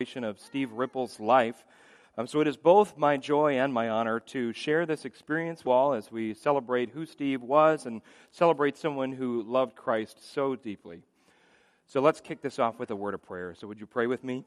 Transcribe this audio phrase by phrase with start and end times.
[0.00, 1.64] of Steve Ripple's life.
[2.18, 5.92] Um, so it is both my joy and my honor to share this experience wall
[5.92, 8.02] as we celebrate who Steve was and
[8.32, 11.04] celebrate someone who loved Christ so deeply.
[11.86, 13.54] So let's kick this off with a word of prayer.
[13.54, 14.44] So would you pray with me?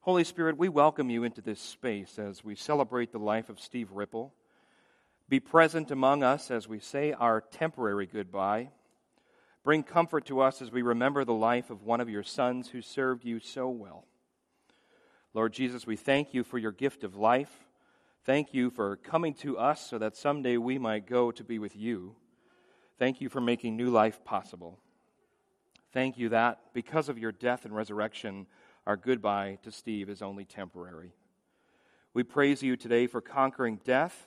[0.00, 3.90] Holy Spirit, we welcome you into this space as we celebrate the life of Steve
[3.92, 4.32] Ripple.
[5.28, 8.70] Be present among us as we say our temporary goodbye
[9.64, 12.82] Bring comfort to us as we remember the life of one of your sons who
[12.82, 14.06] served you so well.
[15.34, 17.64] Lord Jesus, we thank you for your gift of life.
[18.24, 21.76] Thank you for coming to us so that someday we might go to be with
[21.76, 22.16] you.
[22.98, 24.78] Thank you for making new life possible.
[25.92, 28.46] Thank you that because of your death and resurrection,
[28.86, 31.12] our goodbye to Steve is only temporary.
[32.14, 34.26] We praise you today for conquering death.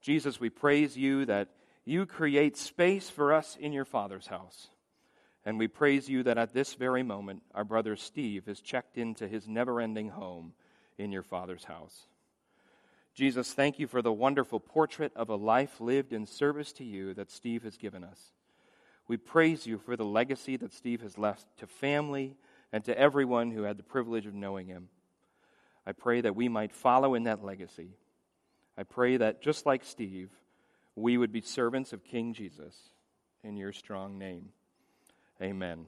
[0.00, 1.48] Jesus, we praise you that
[1.86, 4.68] you create space for us in your Father's house.
[5.44, 9.28] And we praise you that at this very moment, our brother Steve is checked into
[9.28, 10.52] his never ending home
[10.98, 12.08] in your Father's house.
[13.14, 17.14] Jesus, thank you for the wonderful portrait of a life lived in service to you
[17.14, 18.32] that Steve has given us.
[19.06, 22.36] We praise you for the legacy that Steve has left to family
[22.72, 24.88] and to everyone who had the privilege of knowing him.
[25.86, 27.90] I pray that we might follow in that legacy.
[28.76, 30.30] I pray that just like Steve,
[30.96, 32.74] we would be servants of King Jesus.
[33.44, 34.48] In your strong name.
[35.40, 35.86] Amen.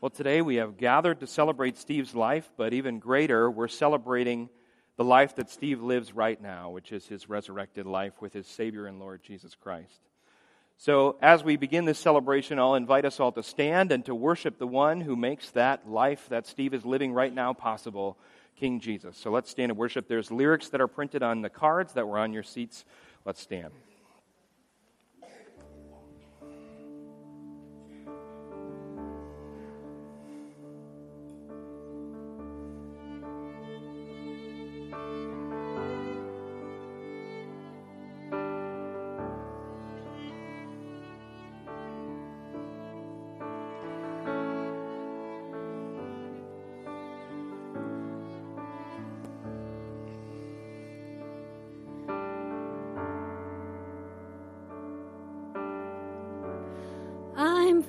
[0.00, 4.48] Well, today we have gathered to celebrate Steve's life, but even greater, we're celebrating
[4.96, 8.86] the life that Steve lives right now, which is his resurrected life with his Savior
[8.86, 10.00] and Lord Jesus Christ.
[10.78, 14.58] So, as we begin this celebration, I'll invite us all to stand and to worship
[14.58, 18.18] the one who makes that life that Steve is living right now possible,
[18.56, 19.16] King Jesus.
[19.16, 20.06] So, let's stand and worship.
[20.06, 22.84] There's lyrics that are printed on the cards that were on your seats
[23.26, 23.72] Let's stand.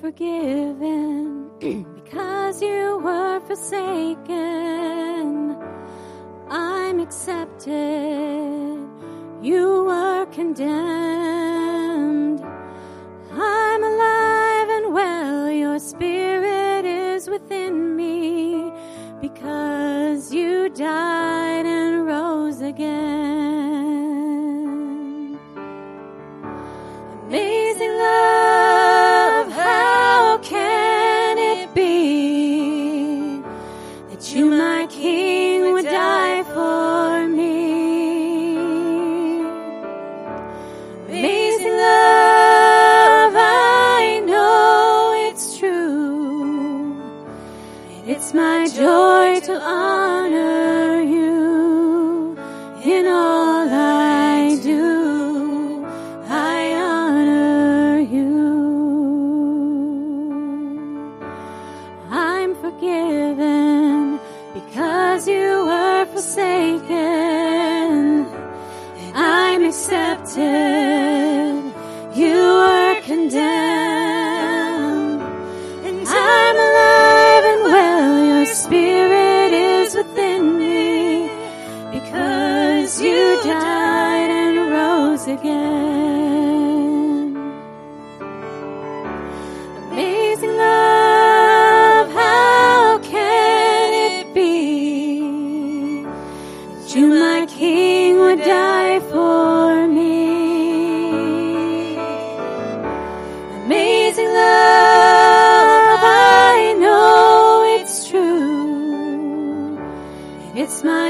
[0.00, 4.36] Forgiven because you were forsaken.
[6.48, 8.88] I'm accepted.
[9.42, 11.17] You were condemned.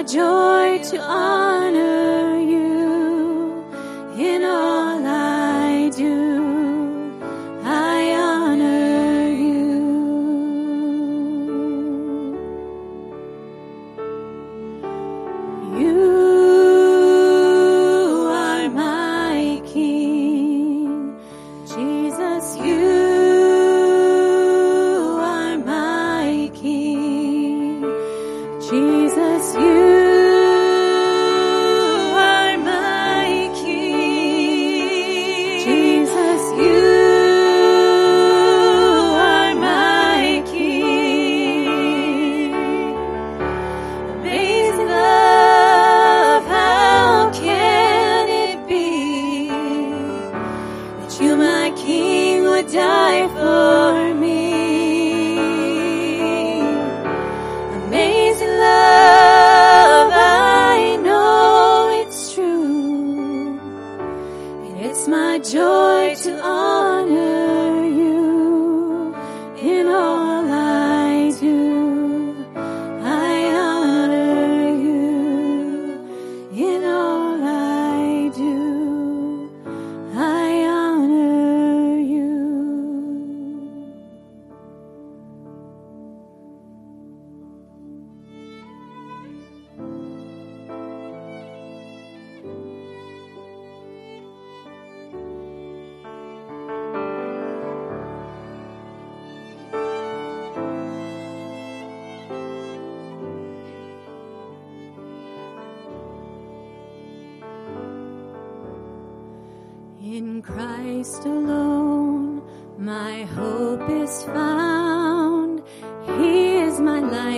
[0.09, 1.88] Jesus, you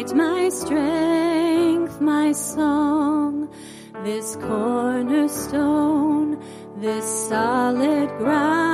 [0.00, 3.48] light, my strength, my song.
[4.04, 6.42] This cornerstone,
[6.76, 8.69] this solid ground,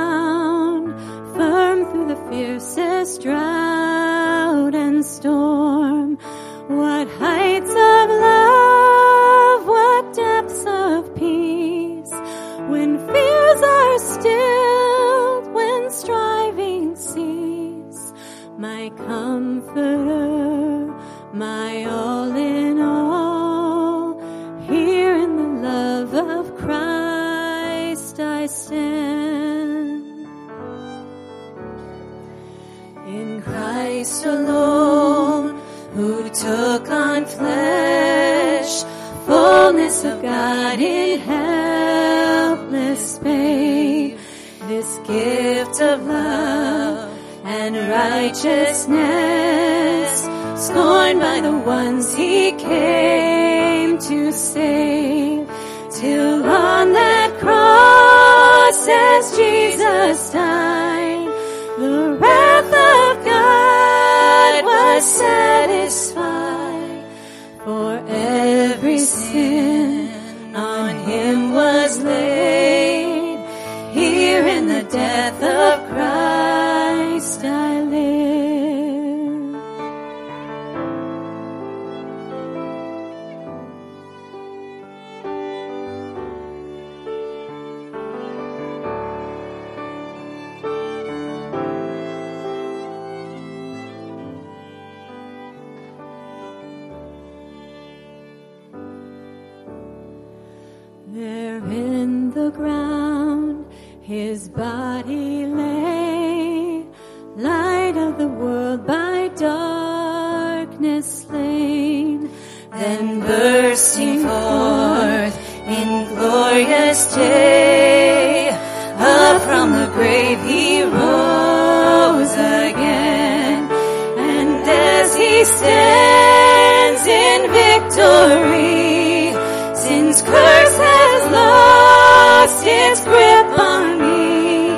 [116.87, 118.49] glorious day,
[118.97, 123.69] up from the grave he rose again,
[124.17, 129.33] and as he stands in victory,
[129.75, 134.69] since curse has lost its grip on me,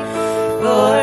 [0.61, 0.95] for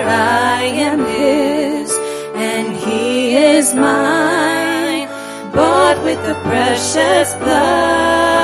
[0.59, 1.93] I am his
[2.35, 5.07] and he is mine,
[5.53, 8.36] bought with the precious blood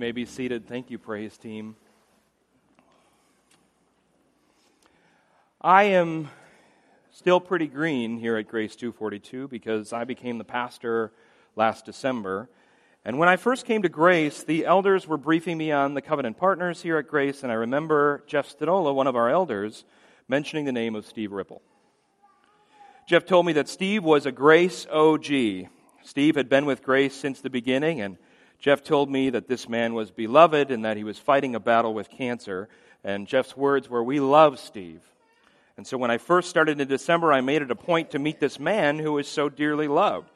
[0.00, 0.66] may be seated.
[0.66, 1.76] Thank you, praise team.
[5.60, 6.30] I am
[7.10, 11.12] still pretty green here at Grace 242 because I became the pastor
[11.54, 12.48] last December.
[13.04, 16.38] And when I first came to Grace, the elders were briefing me on the covenant
[16.38, 19.84] partners here at Grace, and I remember Jeff Stanola, one of our elders,
[20.28, 21.60] mentioning the name of Steve Ripple.
[23.06, 25.26] Jeff told me that Steve was a Grace OG,
[26.02, 28.16] Steve had been with Grace since the beginning, and
[28.60, 31.94] Jeff told me that this man was beloved and that he was fighting a battle
[31.94, 32.68] with cancer.
[33.02, 35.00] And Jeff's words were, We love Steve.
[35.78, 38.38] And so when I first started in December, I made it a point to meet
[38.38, 40.30] this man who was so dearly loved.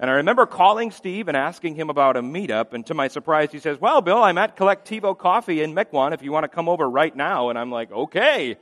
[0.00, 2.72] And I remember calling Steve and asking him about a meetup.
[2.72, 6.22] And to my surprise, he says, Well, Bill, I'm at Collectivo Coffee in Mequon if
[6.22, 7.48] you want to come over right now.
[7.48, 8.56] And I'm like, Okay.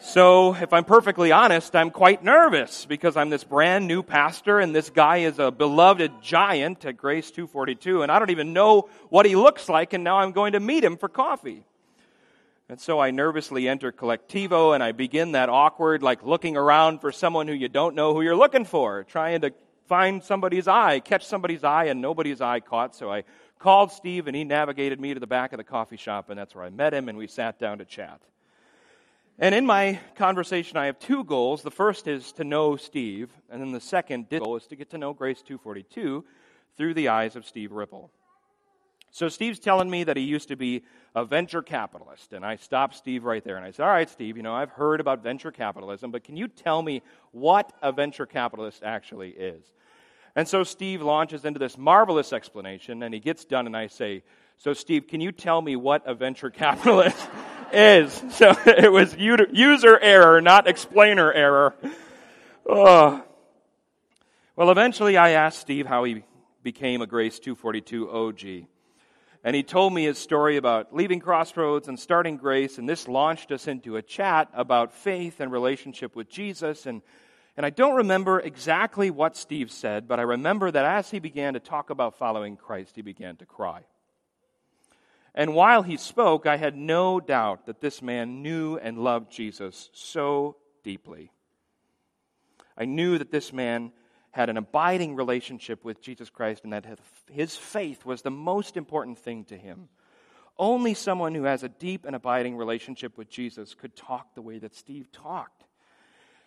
[0.00, 4.74] So, if I'm perfectly honest, I'm quite nervous because I'm this brand new pastor and
[4.74, 9.24] this guy is a beloved giant at Grace 242 and I don't even know what
[9.24, 11.64] he looks like and now I'm going to meet him for coffee.
[12.68, 17.10] And so I nervously enter Collectivo and I begin that awkward, like looking around for
[17.10, 19.52] someone who you don't know who you're looking for, trying to
[19.86, 22.94] find somebody's eye, catch somebody's eye, and nobody's eye caught.
[22.94, 23.24] So I
[23.58, 26.54] called Steve and he navigated me to the back of the coffee shop and that's
[26.54, 28.20] where I met him and we sat down to chat.
[29.38, 31.62] And in my conversation, I have two goals.
[31.62, 34.98] The first is to know Steve, and then the second goal is to get to
[34.98, 36.24] know Grace 242
[36.76, 38.12] through the eyes of Steve Ripple.
[39.10, 40.82] So Steve's telling me that he used to be
[41.16, 44.36] a venture capitalist, and I stopped Steve right there and I said, All right, Steve,
[44.36, 48.26] you know, I've heard about venture capitalism, but can you tell me what a venture
[48.26, 49.72] capitalist actually is?
[50.36, 54.24] And so Steve launches into this marvelous explanation, and he gets done, and I say,
[54.56, 57.28] So, Steve, can you tell me what a venture capitalist
[57.74, 58.22] is.
[58.30, 61.74] So it was user error, not explainer error.
[62.68, 63.22] Oh.
[64.56, 66.24] Well, eventually I asked Steve how he
[66.62, 68.66] became a Grace 242 OG.
[69.44, 73.52] And he told me his story about leaving Crossroads and starting Grace, and this launched
[73.52, 76.86] us into a chat about faith and relationship with Jesus.
[76.86, 77.02] And,
[77.56, 81.54] and I don't remember exactly what Steve said, but I remember that as he began
[81.54, 83.82] to talk about following Christ, he began to cry.
[85.34, 89.90] And while he spoke, I had no doubt that this man knew and loved Jesus
[89.92, 91.32] so deeply.
[92.76, 93.92] I knew that this man
[94.30, 96.86] had an abiding relationship with Jesus Christ and that
[97.30, 99.88] his faith was the most important thing to him.
[100.56, 104.58] Only someone who has a deep and abiding relationship with Jesus could talk the way
[104.58, 105.64] that Steve talked.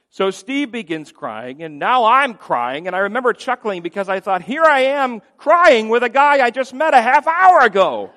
[0.09, 4.41] So Steve begins crying, and now I'm crying, and I remember chuckling because I thought,
[4.41, 8.11] here I am crying with a guy I just met a half hour ago.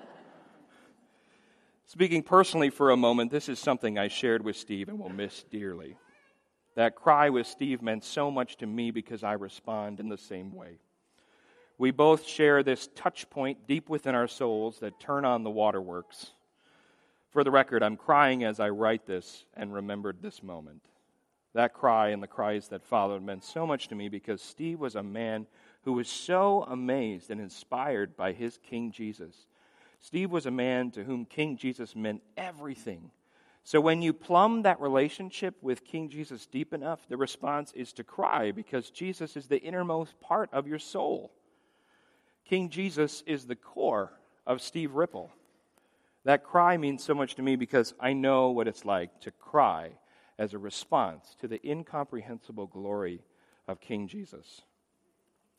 [1.91, 5.43] Speaking personally for a moment, this is something I shared with Steve and will miss
[5.51, 5.97] dearly.
[6.77, 10.55] That cry with Steve meant so much to me because I respond in the same
[10.55, 10.79] way.
[11.79, 16.31] We both share this touch point deep within our souls that turn on the waterworks.
[17.31, 20.83] For the record, I'm crying as I write this and remembered this moment.
[21.55, 24.95] That cry and the cries that followed meant so much to me because Steve was
[24.95, 25.49] a man
[25.83, 29.49] who was so amazed and inspired by his King Jesus
[30.01, 33.11] Steve was a man to whom King Jesus meant everything.
[33.63, 38.05] So when you plumb that relationship with King Jesus deep enough, the response is to
[38.05, 41.31] cry because Jesus is the innermost part of your soul.
[42.47, 44.13] King Jesus is the core
[44.47, 45.31] of Steve Ripple.
[46.25, 49.91] That cry means so much to me because I know what it's like to cry
[50.39, 53.23] as a response to the incomprehensible glory
[53.69, 54.63] of King Jesus.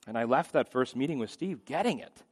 [0.08, 2.24] And I left that first meeting with Steve getting it.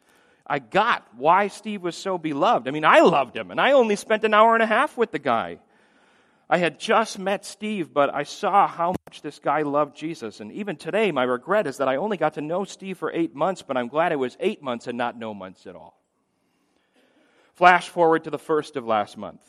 [0.49, 2.67] I got why Steve was so beloved.
[2.67, 5.11] I mean, I loved him, and I only spent an hour and a half with
[5.11, 5.59] the guy.
[6.49, 10.39] I had just met Steve, but I saw how much this guy loved Jesus.
[10.39, 13.35] And even today, my regret is that I only got to know Steve for eight
[13.35, 16.01] months, but I'm glad it was eight months and not no months at all.
[17.53, 19.41] Flash forward to the first of last month.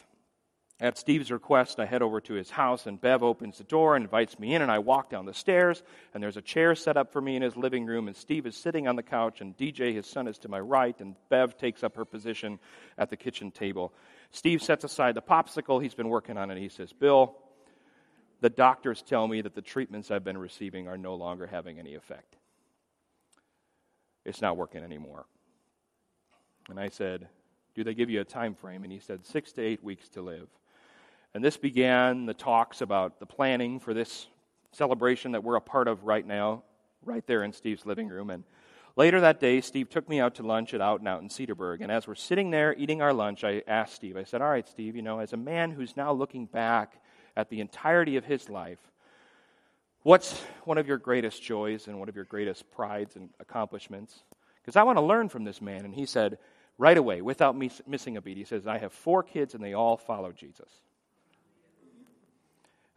[0.82, 4.04] At Steve's request, I head over to his house, and Bev opens the door and
[4.04, 5.82] invites me in, and I walk down the stairs,
[6.14, 8.56] and there's a chair set up for me in his living room, and Steve is
[8.56, 11.84] sitting on the couch, and DJ, his son, is to my right, and Bev takes
[11.84, 12.58] up her position
[12.96, 13.92] at the kitchen table.
[14.30, 17.36] Steve sets aside the popsicle he's been working on, and he says, Bill,
[18.40, 21.94] the doctors tell me that the treatments I've been receiving are no longer having any
[21.94, 22.36] effect.
[24.24, 25.26] It's not working anymore.
[26.70, 27.28] And I said,
[27.74, 28.82] Do they give you a time frame?
[28.82, 30.48] And he said, Six to eight weeks to live.
[31.34, 34.26] And this began the talks about the planning for this
[34.72, 36.64] celebration that we're a part of right now,
[37.04, 38.30] right there in Steve's living room.
[38.30, 38.44] And
[38.96, 41.82] later that day, Steve took me out to lunch at Out and Out in Cedarburg.
[41.82, 44.68] And as we're sitting there eating our lunch, I asked Steve, I said, All right,
[44.68, 47.00] Steve, you know, as a man who's now looking back
[47.36, 48.80] at the entirety of his life,
[50.02, 54.24] what's one of your greatest joys and one of your greatest prides and accomplishments?
[54.60, 55.84] Because I want to learn from this man.
[55.84, 56.38] And he said,
[56.76, 59.74] right away, without me missing a beat, he says, I have four kids and they
[59.74, 60.68] all follow Jesus.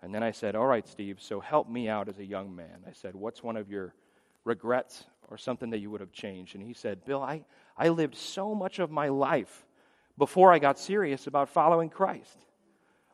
[0.03, 2.83] And then I said, All right, Steve, so help me out as a young man.
[2.85, 3.95] I said, What's one of your
[4.43, 6.55] regrets or something that you would have changed?
[6.55, 7.45] And he said, Bill, I,
[7.77, 9.65] I lived so much of my life
[10.17, 12.37] before I got serious about following Christ.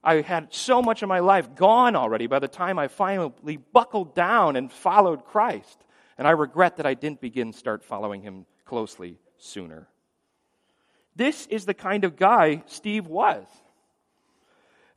[0.03, 4.15] I had so much of my life gone already by the time I finally buckled
[4.15, 5.85] down and followed Christ.
[6.17, 9.87] and I regret that I didn't begin start following him closely sooner.
[11.15, 13.45] This is the kind of guy Steve was.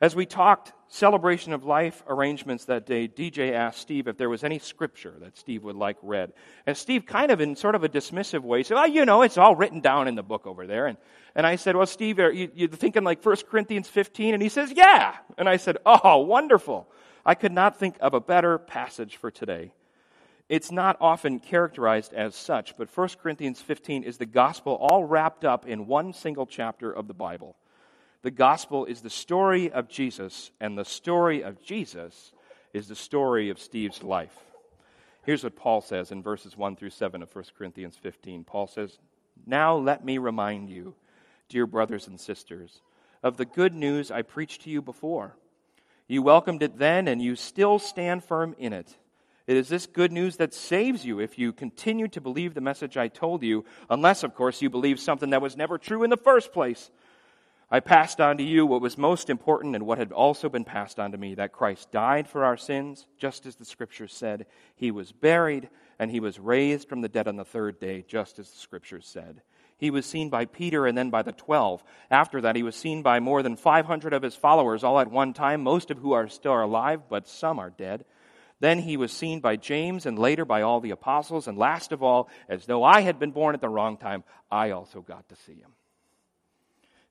[0.03, 4.43] As we talked celebration of life arrangements that day, DJ asked Steve if there was
[4.43, 6.33] any scripture that Steve would like read.
[6.67, 9.39] And Steve, kind of in sort of a dismissive way, said, Well, you know, it's
[9.39, 10.89] all written down in the book over there.
[10.89, 10.99] And,
[11.37, 14.35] and I said, Well, Steve, are you, you thinking like 1 Corinthians 15?
[14.35, 15.15] And he says, Yeah.
[15.39, 16.89] And I said, Oh, wonderful.
[17.25, 19.73] I could not think of a better passage for today.
[20.49, 25.45] It's not often characterized as such, but 1 Corinthians 15 is the gospel all wrapped
[25.45, 27.55] up in one single chapter of the Bible.
[28.23, 32.33] The gospel is the story of Jesus, and the story of Jesus
[32.73, 34.37] is the story of Steve's life.
[35.25, 38.45] Here's what Paul says in verses 1 through 7 of 1 Corinthians 15.
[38.45, 38.99] Paul says,
[39.45, 40.95] Now let me remind you,
[41.49, 42.81] dear brothers and sisters,
[43.25, 45.37] of the good news I preached to you before.
[46.07, 48.97] You welcomed it then, and you still stand firm in it.
[49.49, 52.97] It is this good news that saves you if you continue to believe the message
[52.97, 56.17] I told you, unless, of course, you believe something that was never true in the
[56.17, 56.91] first place.
[57.73, 61.01] I passed on to you what was most important and what had also been passed
[61.01, 64.45] on to me that Christ died for our sins, just as the Scriptures said.
[64.77, 68.39] He was buried, and he was raised from the dead on the third day, just
[68.39, 69.41] as the Scriptures said.
[69.79, 71.83] He was seen by Peter and then by the twelve.
[72.11, 75.33] After that, he was seen by more than 500 of his followers all at one
[75.33, 78.05] time, most of who are still alive, but some are dead.
[78.61, 81.49] Then he was seen by James and later by all the apostles.
[81.49, 84.73] And last of all, as though I had been born at the wrong time, I
[84.73, 85.73] also got to see him.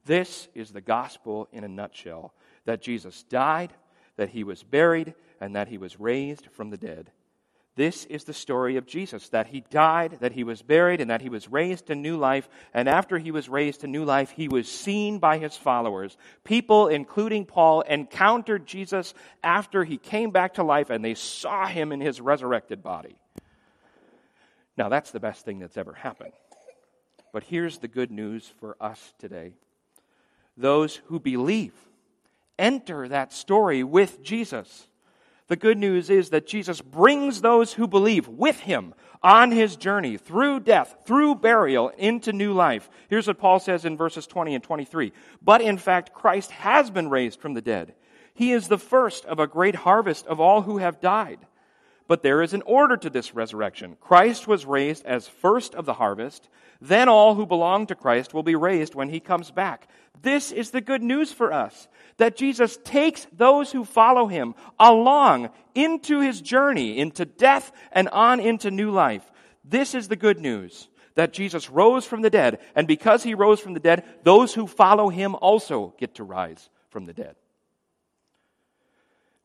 [0.05, 2.33] This is the gospel in a nutshell
[2.65, 3.73] that Jesus died,
[4.17, 7.11] that he was buried, and that he was raised from the dead.
[7.75, 11.21] This is the story of Jesus that he died, that he was buried, and that
[11.21, 12.49] he was raised to new life.
[12.73, 16.17] And after he was raised to new life, he was seen by his followers.
[16.43, 21.93] People, including Paul, encountered Jesus after he came back to life and they saw him
[21.93, 23.15] in his resurrected body.
[24.75, 26.33] Now, that's the best thing that's ever happened.
[27.31, 29.53] But here's the good news for us today
[30.57, 31.73] those who believe
[32.61, 34.87] enter that story with Jesus.
[35.47, 40.17] The good news is that Jesus brings those who believe with him on his journey
[40.17, 42.89] through death, through burial, into new life.
[43.09, 45.11] Here's what Paul says in verses 20 and 23.
[45.41, 47.93] But in fact, Christ has been raised from the dead.
[48.33, 51.39] He is the first of a great harvest of all who have died.
[52.07, 53.97] But there is an order to this resurrection.
[53.99, 56.49] Christ was raised as first of the harvest.
[56.79, 59.87] Then all who belong to Christ will be raised when he comes back.
[60.21, 65.49] This is the good news for us that Jesus takes those who follow him along
[65.73, 69.23] into his journey, into death and on into new life.
[69.63, 73.59] This is the good news that Jesus rose from the dead, and because he rose
[73.59, 77.35] from the dead, those who follow him also get to rise from the dead.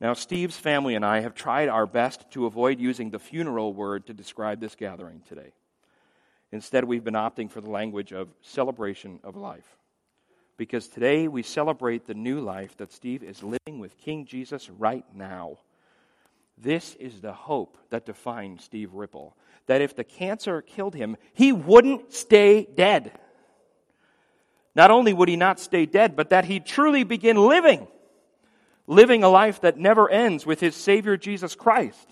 [0.00, 4.06] Now, Steve's family and I have tried our best to avoid using the funeral word
[4.06, 5.52] to describe this gathering today.
[6.52, 9.76] Instead, we've been opting for the language of celebration of life.
[10.56, 15.04] Because today we celebrate the new life that Steve is living with King Jesus right
[15.14, 15.58] now.
[16.58, 21.52] This is the hope that defines Steve Ripple that if the cancer killed him, he
[21.52, 23.12] wouldn't stay dead.
[24.74, 27.88] Not only would he not stay dead, but that he'd truly begin living,
[28.86, 32.08] living a life that never ends with his Savior Jesus Christ.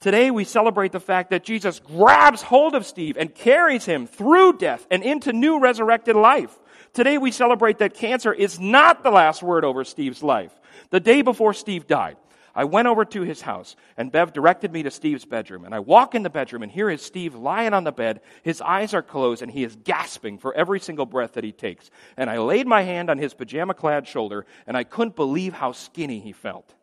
[0.00, 4.58] Today we celebrate the fact that Jesus grabs hold of Steve and carries him through
[4.58, 6.58] death and into new resurrected life.
[6.94, 10.52] Today we celebrate that cancer is not the last word over Steve's life.
[10.90, 12.16] The day before Steve died,
[12.54, 15.64] I went over to his house and Bev directed me to Steve's bedroom.
[15.64, 18.20] And I walk in the bedroom and here is Steve lying on the bed.
[18.44, 21.90] His eyes are closed and he is gasping for every single breath that he takes.
[22.16, 25.72] And I laid my hand on his pajama clad shoulder and I couldn't believe how
[25.72, 26.74] skinny he felt.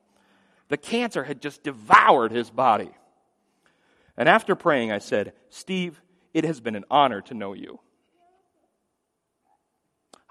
[0.67, 2.91] The cancer had just devoured his body.
[4.17, 6.01] And after praying, I said, Steve,
[6.33, 7.79] it has been an honor to know you.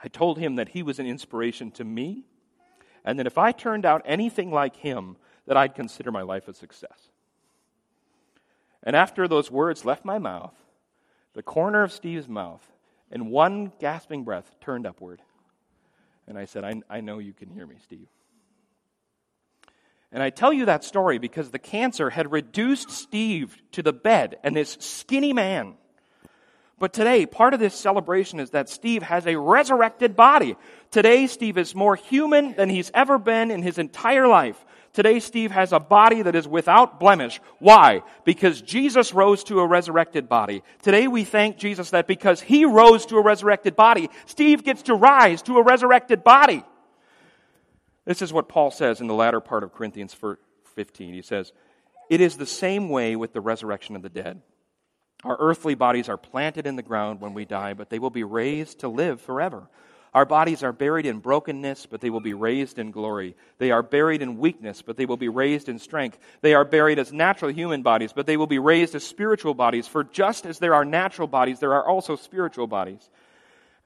[0.02, 2.24] I told him that he was an inspiration to me,
[3.04, 6.54] and that if I turned out anything like him, that I'd consider my life a
[6.54, 7.10] success.
[8.82, 10.54] And after those words left my mouth,
[11.34, 12.66] the corner of Steve's mouth,
[13.10, 15.20] in one gasping breath turned upward.
[16.26, 18.06] And I said, I, I know you can hear me, Steve.
[20.12, 24.38] And I tell you that story because the cancer had reduced Steve to the bed
[24.42, 25.74] and this skinny man.
[26.80, 30.56] But today, part of this celebration is that Steve has a resurrected body.
[30.90, 34.64] Today, Steve is more human than he's ever been in his entire life.
[34.94, 37.38] Today, Steve has a body that is without blemish.
[37.58, 38.02] Why?
[38.24, 40.62] Because Jesus rose to a resurrected body.
[40.82, 44.94] Today, we thank Jesus that because he rose to a resurrected body, Steve gets to
[44.94, 46.64] rise to a resurrected body.
[48.06, 50.16] This is what Paul says in the latter part of Corinthians
[50.74, 51.12] 15.
[51.12, 51.52] He says,
[52.08, 54.40] It is the same way with the resurrection of the dead.
[55.24, 58.24] Our earthly bodies are planted in the ground when we die, but they will be
[58.24, 59.68] raised to live forever.
[60.12, 63.36] Our bodies are buried in brokenness, but they will be raised in glory.
[63.58, 66.18] They are buried in weakness, but they will be raised in strength.
[66.40, 69.86] They are buried as natural human bodies, but they will be raised as spiritual bodies.
[69.86, 73.08] For just as there are natural bodies, there are also spiritual bodies.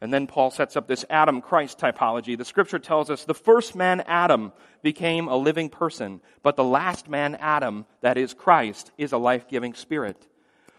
[0.00, 2.38] And then Paul sets up this Adam Christ typology.
[2.38, 7.08] The scripture tells us the first man, Adam, became a living person, but the last
[7.08, 10.26] man, Adam, that is Christ, is a life giving spirit.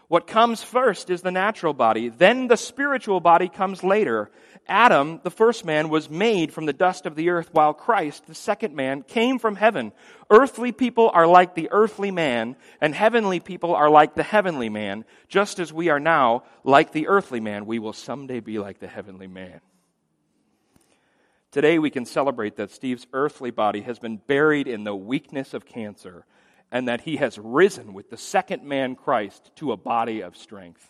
[0.08, 4.30] What comes first is the natural body, then the spiritual body comes later.
[4.68, 8.34] Adam, the first man, was made from the dust of the earth, while Christ, the
[8.34, 9.92] second man, came from heaven.
[10.30, 15.04] Earthly people are like the earthly man, and heavenly people are like the heavenly man.
[15.28, 18.88] Just as we are now like the earthly man, we will someday be like the
[18.88, 19.60] heavenly man.
[21.50, 25.66] Today we can celebrate that Steve's earthly body has been buried in the weakness of
[25.66, 26.26] cancer
[26.70, 30.86] and that he has risen with the second man Christ to a body of strength.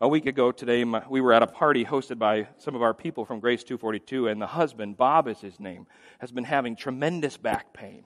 [0.00, 3.24] A week ago today, we were at a party hosted by some of our people
[3.24, 5.86] from Grace 242, and the husband, Bob is his name,
[6.18, 8.04] has been having tremendous back pain.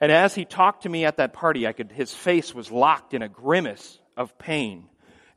[0.00, 3.14] And as he talked to me at that party, I could, his face was locked
[3.14, 4.88] in a grimace of pain.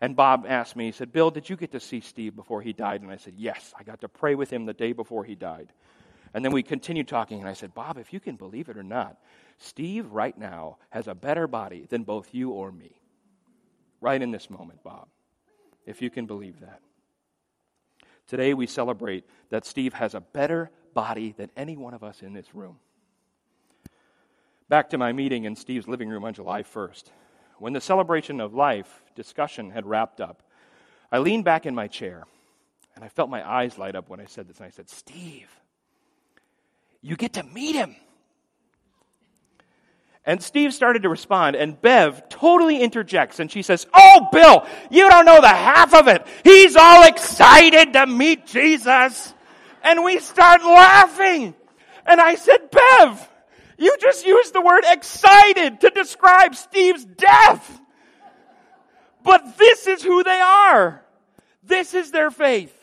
[0.02, 2.74] And Bob asked me, he said, Bill, did you get to see Steve before he
[2.74, 3.02] died?
[3.02, 5.72] And I said, Yes, I got to pray with him the day before he died.
[6.34, 8.84] And then we continued talking, and I said, Bob, if you can believe it or
[8.84, 9.18] not,
[9.60, 13.00] Steve right now has a better body than both you or me.
[14.02, 15.08] Right in this moment, Bob,
[15.86, 16.82] if you can believe that.
[18.28, 22.34] Today we celebrate that Steve has a better body than any one of us in
[22.34, 22.78] this room.
[24.70, 27.06] Back to my meeting in Steve's living room on July 1st.
[27.58, 30.44] When the celebration of life discussion had wrapped up,
[31.12, 32.26] I leaned back in my chair
[32.96, 34.58] and I felt my eyes light up when I said this.
[34.58, 35.50] And I said, Steve,
[37.02, 37.96] you get to meet him.
[40.26, 45.10] And Steve started to respond, and Bev totally interjects, and she says, Oh, Bill, you
[45.10, 46.26] don't know the half of it.
[46.44, 49.34] He's all excited to meet Jesus.
[49.82, 51.56] And we start laughing.
[52.06, 53.30] And I said, Bev,
[53.78, 57.82] you just used the word excited to describe Steve's death.
[59.24, 61.04] But this is who they are.
[61.64, 62.79] This is their faith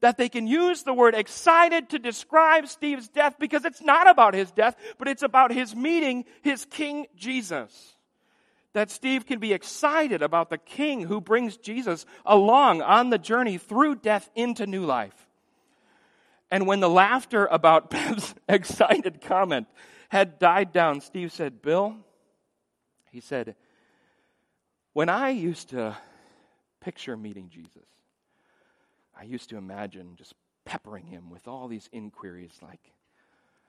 [0.00, 4.34] that they can use the word excited to describe Steve's death because it's not about
[4.34, 7.96] his death, but it's about his meeting his King Jesus.
[8.74, 13.58] That Steve can be excited about the King who brings Jesus along on the journey
[13.58, 15.26] through death into new life.
[16.50, 19.66] And when the laughter about Bev's excited comment
[20.08, 21.96] had died down, Steve said, Bill,
[23.10, 23.56] he said,
[24.92, 25.96] when I used to
[26.80, 27.86] picture meeting Jesus,
[29.18, 32.92] I used to imagine just peppering him with all these inquiries like,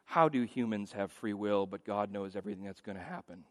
[0.05, 3.43] how do humans have free will, but God knows everything that's going to happen?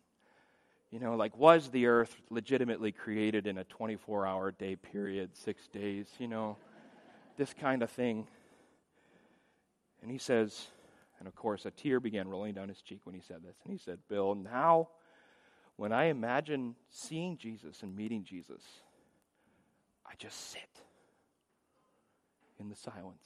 [0.91, 5.67] You know, like, was the earth legitimately created in a 24 hour day period, six
[5.69, 6.07] days?
[6.19, 6.57] You know,
[7.37, 8.27] this kind of thing.
[10.03, 10.67] And he says,
[11.19, 13.57] and of course, a tear began rolling down his cheek when he said this.
[13.65, 14.89] And he said, Bill, now
[15.77, 18.63] when I imagine seeing Jesus and meeting Jesus,
[20.07, 20.69] I just sit
[22.61, 23.23] in the silence.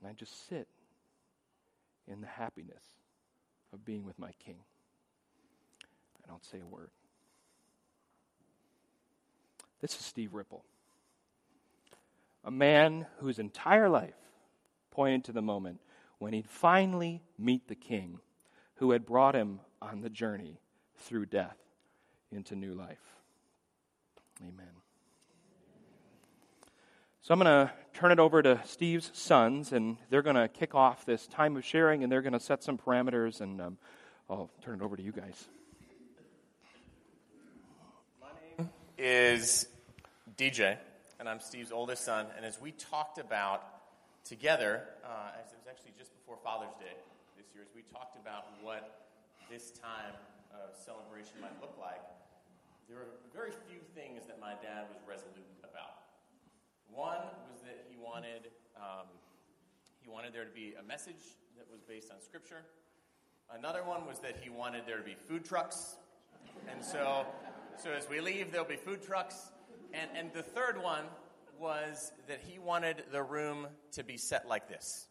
[0.00, 0.68] And I just sit
[2.06, 2.82] in the happiness
[3.72, 4.58] of being with my King.
[6.24, 6.90] I don't say a word.
[9.80, 10.64] This is Steve Ripple,
[12.44, 14.16] a man whose entire life
[14.90, 15.80] pointed to the moment
[16.18, 18.18] when he'd finally meet the King
[18.76, 20.60] who had brought him on the journey
[20.96, 21.56] through death
[22.32, 23.14] into new life.
[24.40, 24.77] Amen.
[27.28, 30.74] So I'm going to turn it over to Steve's sons, and they're going to kick
[30.74, 33.76] off this time of sharing, and they're going to set some parameters, and um,
[34.30, 35.44] I'll turn it over to you guys.
[38.18, 39.68] My name is
[40.38, 40.78] DJ,
[41.20, 42.24] and I'm Steve's oldest son.
[42.34, 43.62] And as we talked about
[44.24, 46.96] together, uh, as it was actually just before Father's Day
[47.36, 49.04] this year, as we talked about what
[49.50, 50.16] this time
[50.54, 52.00] of celebration might look like,
[52.88, 55.57] there were very few things that my dad was resolute
[56.92, 57.18] one
[57.50, 59.06] was that he wanted um,
[60.00, 62.62] he wanted there to be a message that was based on Scripture.
[63.50, 65.96] Another one was that he wanted there to be food trucks,
[66.70, 67.26] and so
[67.82, 69.52] so as we leave, there'll be food trucks.
[69.92, 71.04] And and the third one
[71.58, 75.08] was that he wanted the room to be set like this,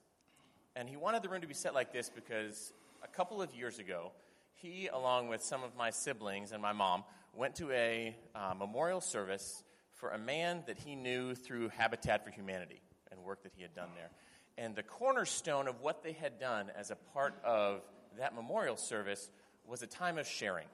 [0.76, 3.80] and he wanted the room to be set like this because a couple of years
[3.80, 4.12] ago,
[4.54, 7.04] he, along with some of my siblings and my mom,
[7.36, 9.64] went to a uh, memorial service
[9.98, 12.82] for a man that he knew through Habitat for Humanity
[13.12, 14.10] and work that he had done there.
[14.58, 17.82] And the cornerstone of what they had done as a part of
[18.18, 19.30] that memorial service
[19.68, 20.68] was a time of sharing.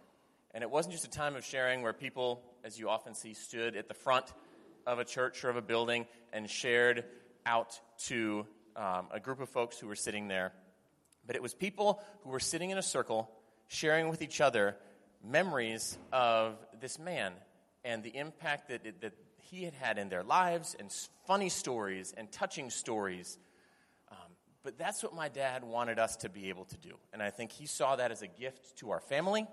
[0.54, 3.76] And it wasn't just a time of sharing where people, as you often see, stood
[3.76, 4.26] at the front
[4.86, 7.04] of a church or of a building and shared
[7.46, 10.52] out to um, a group of folks who were sitting there.
[11.26, 13.30] But it was people who were sitting in a circle,
[13.68, 14.76] sharing with each other
[15.24, 17.34] memories of this man
[17.84, 20.92] and the impact that, it, that he had had in their lives, and
[21.26, 23.38] funny stories and touching stories.
[24.12, 24.18] Um,
[24.64, 26.96] but that's what my dad wanted us to be able to do.
[27.12, 29.46] And I think he saw that as a gift to our family,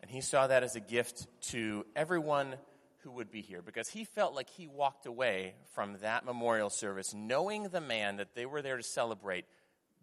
[0.00, 2.56] and he saw that as a gift to everyone
[2.98, 7.14] who would be here because he felt like he walked away from that memorial service
[7.14, 9.44] knowing the man that they were there to celebrate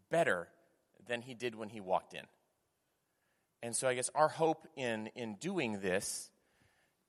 [0.10, 0.48] better
[1.08, 2.24] than he did when he walked in.
[3.64, 6.31] And so I guess our hope in, in doing this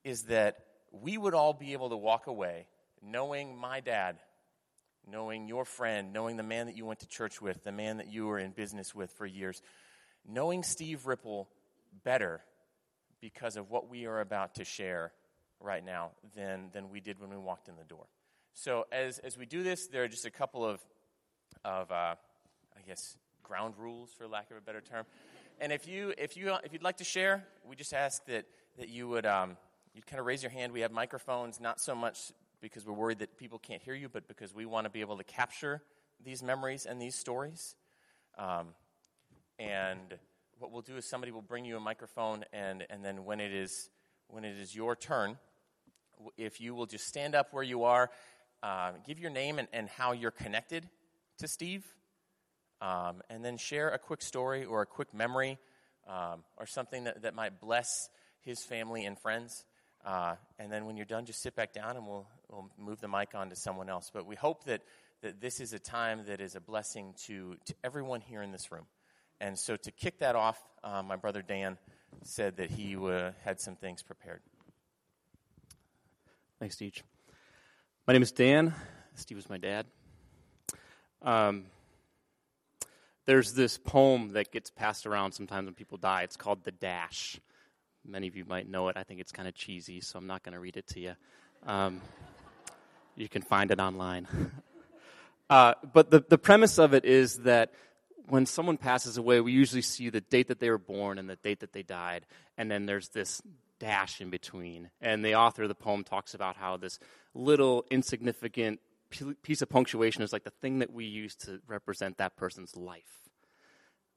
[0.04, 0.58] is that
[0.90, 2.66] we would all be able to walk away
[3.02, 4.18] knowing my dad,
[5.10, 8.12] knowing your friend, knowing the man that you went to church with, the man that
[8.12, 9.60] you were in business with for years,
[10.28, 11.48] knowing Steve Ripple
[12.04, 12.40] better
[13.20, 15.12] because of what we are about to share
[15.60, 18.06] right now than, than we did when we walked in the door.
[18.54, 20.80] So as, as we do this, there are just a couple of,
[21.64, 22.14] of uh,
[22.76, 25.04] I guess, ground rules, for lack of a better term.
[25.60, 28.44] And if, you, if, you, if you'd like to share, we just ask that,
[28.78, 29.56] that you would um,
[29.94, 30.72] you'd kind of raise your hand.
[30.72, 34.28] We have microphones, not so much because we're worried that people can't hear you, but
[34.28, 35.83] because we want to be able to capture
[36.24, 37.74] these memories and these stories.
[38.38, 38.68] Um,
[39.59, 40.18] and
[40.59, 43.52] what we'll do is somebody will bring you a microphone, and, and then when it
[43.52, 43.90] is
[44.28, 45.37] when it is your turn,
[46.38, 48.11] if you will just stand up where you are,
[48.62, 50.88] uh, give your name and, and how you're connected
[51.38, 51.85] to Steve,
[52.81, 55.59] um, and then share a quick story or a quick memory
[56.09, 58.09] um, or something that, that might bless
[58.40, 59.66] his family and friends.
[60.04, 63.08] Uh, and then when you're done, just sit back down and we'll, we'll move the
[63.08, 64.10] mic on to someone else.
[64.12, 64.82] But we hope that,
[65.22, 68.72] that this is a time that is a blessing to, to everyone here in this
[68.72, 68.86] room.
[69.40, 71.78] And so to kick that off, uh, my brother Dan
[72.24, 74.40] said that he uh, had some things prepared.
[76.58, 77.02] Thanks, Steve.
[78.06, 78.74] My name is Dan.
[79.14, 79.86] Steve is my dad.
[81.22, 81.66] Um,
[83.24, 86.22] there's this poem that gets passed around sometimes when people die.
[86.22, 87.40] It's called The Dash.
[88.04, 88.96] Many of you might know it.
[88.96, 91.12] I think it's kind of cheesy, so I'm not going to read it to you.
[91.66, 92.00] Um,
[93.16, 94.26] you can find it online.
[95.50, 97.72] uh, but the, the premise of it is that
[98.28, 101.36] when someone passes away, we usually see the date that they were born and the
[101.36, 102.26] date that they died,
[102.58, 103.40] and then there's this
[103.78, 104.90] dash in between.
[105.00, 106.98] And the author of the poem talks about how this
[107.34, 108.80] little insignificant
[109.42, 113.28] piece of punctuation is like the thing that we use to represent that person's life.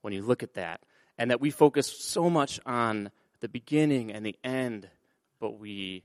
[0.02, 0.82] When you look at that,
[1.18, 4.90] and that we focus so much on the beginning and the end,
[5.40, 6.04] but we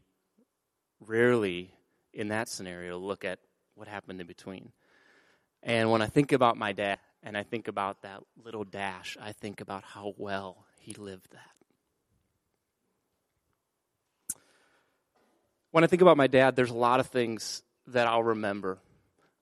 [1.01, 1.73] rarely,
[2.13, 3.39] in that scenario, look at
[3.75, 4.73] what happened in between.
[5.63, 9.33] And when I think about my dad and I think about that little dash, I
[9.33, 11.51] think about how well he lived that.
[15.71, 18.79] when I think about my dad, there's a lot of things that I'll remember.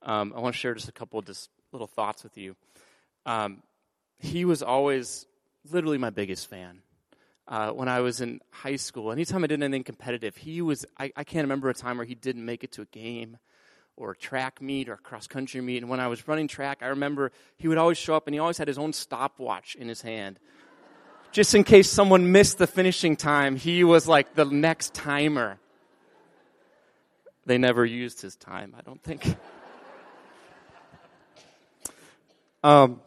[0.03, 2.55] Um, I want to share just a couple of just little thoughts with you.
[3.27, 3.63] Um,
[4.19, 5.27] he was always
[5.71, 6.81] literally my biggest fan.
[7.49, 11.11] Uh, when I was in high school, anytime I did anything competitive, he was, I,
[11.17, 13.39] I can't remember a time where he didn't make it to a game
[13.97, 15.79] or a track meet or a cross country meet.
[15.79, 18.39] And when I was running track, I remember he would always show up and he
[18.39, 20.39] always had his own stopwatch in his hand.
[21.33, 25.59] Just in case someone missed the finishing time, he was like the next timer.
[27.47, 29.25] They never used his time, I don't think.
[32.63, 33.01] um,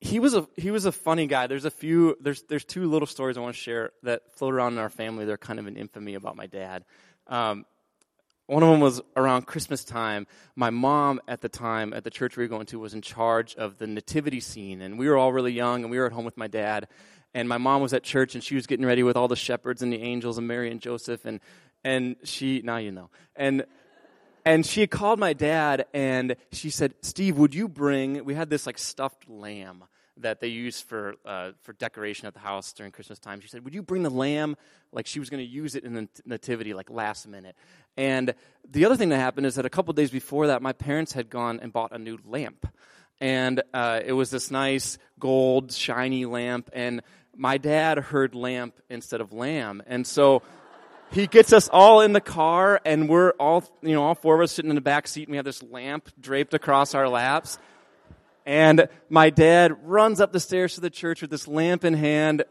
[0.00, 1.46] he was a he was a funny guy.
[1.46, 4.72] There's a few there's there's two little stories I want to share that float around
[4.74, 5.26] in our family.
[5.26, 6.84] They're kind of an infamy about my dad.
[7.26, 7.66] Um,
[8.46, 10.26] one of them was around Christmas time.
[10.56, 13.54] My mom at the time at the church we were going to was in charge
[13.54, 16.24] of the nativity scene, and we were all really young, and we were at home
[16.24, 16.88] with my dad.
[17.32, 19.82] And my mom was at church, and she was getting ready with all the shepherds
[19.82, 21.40] and the angels and Mary and Joseph, and
[21.84, 23.64] and she now you know and
[24.44, 28.66] and she called my dad and she said steve would you bring we had this
[28.66, 29.84] like stuffed lamb
[30.22, 33.40] that they use for uh, for decoration at the house during christmas time.
[33.40, 34.56] She said would you bring the lamb?
[34.92, 37.56] Like she was going to use it in the nativity like last minute.
[37.96, 38.34] And
[38.68, 41.30] the other thing that happened is that a couple days before that my parents had
[41.30, 42.66] gone and bought a new lamp.
[43.20, 46.70] And uh, it was this nice gold shiny lamp.
[46.72, 47.02] And
[47.36, 49.82] my dad heard lamp instead of lamb.
[49.86, 50.42] And so
[51.12, 54.40] he gets us all in the car and we're all you know all four of
[54.42, 57.58] us sitting in the back seat and we have this lamp draped across our laps.
[58.46, 62.44] And my dad runs up the stairs to the church with this lamp in hand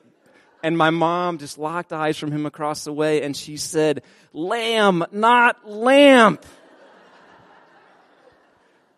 [0.61, 5.05] and my mom just locked eyes from him across the way and she said lamb
[5.11, 6.45] not lamp.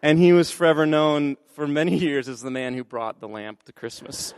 [0.04, 3.64] And he was forever known for many years as the man who brought the lamp
[3.64, 4.34] to christmas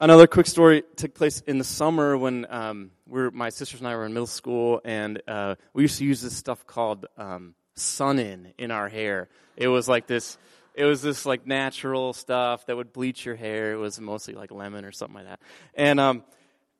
[0.00, 3.88] Another quick story took place in the summer when um, we were, my sisters and
[3.88, 7.56] I were in middle school, and uh, we used to use this stuff called um,
[7.74, 9.28] Sun-In in our hair.
[9.56, 10.38] It was like this.
[10.76, 13.72] It was this like natural stuff that would bleach your hair.
[13.72, 15.40] It was mostly like lemon or something like that.
[15.74, 16.22] And um,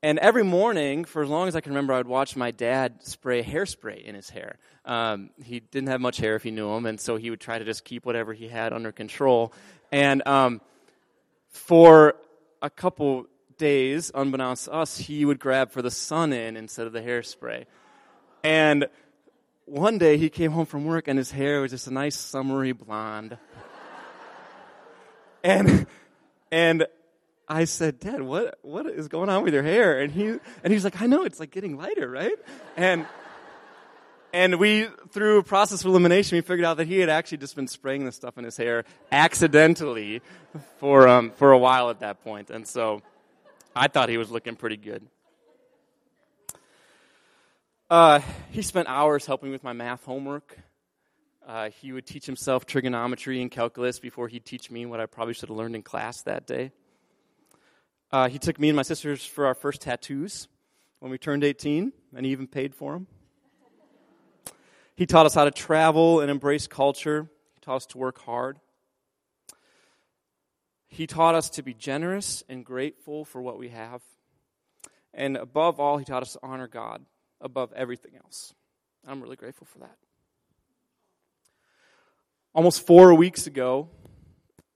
[0.00, 3.02] and every morning, for as long as I can remember, I would watch my dad
[3.02, 4.58] spray hairspray in his hair.
[4.84, 7.58] Um, he didn't have much hair if you knew him, and so he would try
[7.58, 9.52] to just keep whatever he had under control.
[9.90, 10.60] And um,
[11.48, 12.14] for
[12.62, 13.26] a couple
[13.58, 17.66] days, unbeknownst to us, he would grab for the Sun-In instead of the hairspray.
[18.42, 18.88] And
[19.64, 22.72] one day he came home from work and his hair was just a nice summery
[22.72, 23.36] blonde.
[25.44, 25.86] and
[26.50, 26.86] and
[27.48, 30.00] I said, Dad, what what is going on with your hair?
[30.00, 32.36] And he and he's like, I know, it's like getting lighter, right?
[32.76, 33.06] And
[34.38, 37.66] and we, through process of elimination, we figured out that he had actually just been
[37.66, 40.22] spraying this stuff in his hair accidentally
[40.78, 43.02] for um, for a while at that point, and so
[43.74, 45.04] I thought he was looking pretty good.
[47.90, 48.20] Uh,
[48.52, 50.56] he spent hours helping with my math homework.
[51.44, 55.34] Uh, he would teach himself trigonometry and calculus before he'd teach me what I probably
[55.34, 56.70] should have learned in class that day.
[58.12, 60.46] Uh, he took me and my sisters for our first tattoos
[61.00, 63.08] when we turned 18, and he even paid for them.
[64.98, 67.30] He taught us how to travel and embrace culture.
[67.54, 68.58] He taught us to work hard.
[70.88, 74.02] He taught us to be generous and grateful for what we have.
[75.14, 77.06] And above all, he taught us to honor God
[77.40, 78.52] above everything else.
[79.06, 79.96] I'm really grateful for that.
[82.52, 83.90] Almost four weeks ago,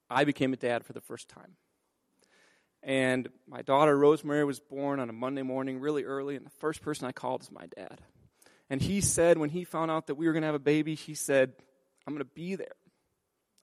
[0.09, 1.57] I became a dad for the first time.
[2.81, 6.81] And my daughter Rosemary was born on a Monday morning, really early, and the first
[6.81, 8.03] person I called was my dad.
[8.73, 10.95] And he said, when he found out that we were going to have a baby,
[10.95, 11.53] he said,
[12.07, 12.75] I'm going to be there.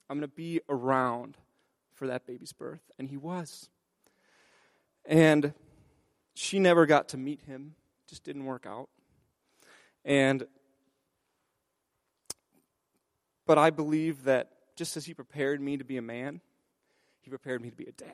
[0.08, 1.36] I'm going to be around
[1.94, 2.92] for that baby's birth.
[2.96, 3.68] And he was.
[5.04, 5.52] And
[6.34, 7.74] she never got to meet him,
[8.08, 8.88] just didn't work out.
[10.04, 10.46] And,
[13.48, 16.40] but I believe that just as he prepared me to be a man,
[17.20, 18.12] he prepared me to be a dad.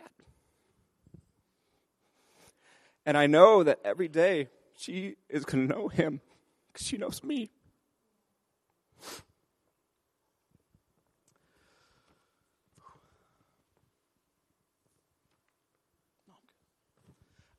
[3.05, 6.23] And I know that every day she is going to know him
[6.77, 7.49] because she knows me.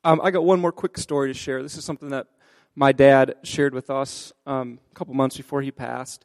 [0.04, 1.64] Um, I got one more quick story to share.
[1.64, 2.28] This is something that
[2.76, 6.24] my dad shared with us um, a couple months before he passed.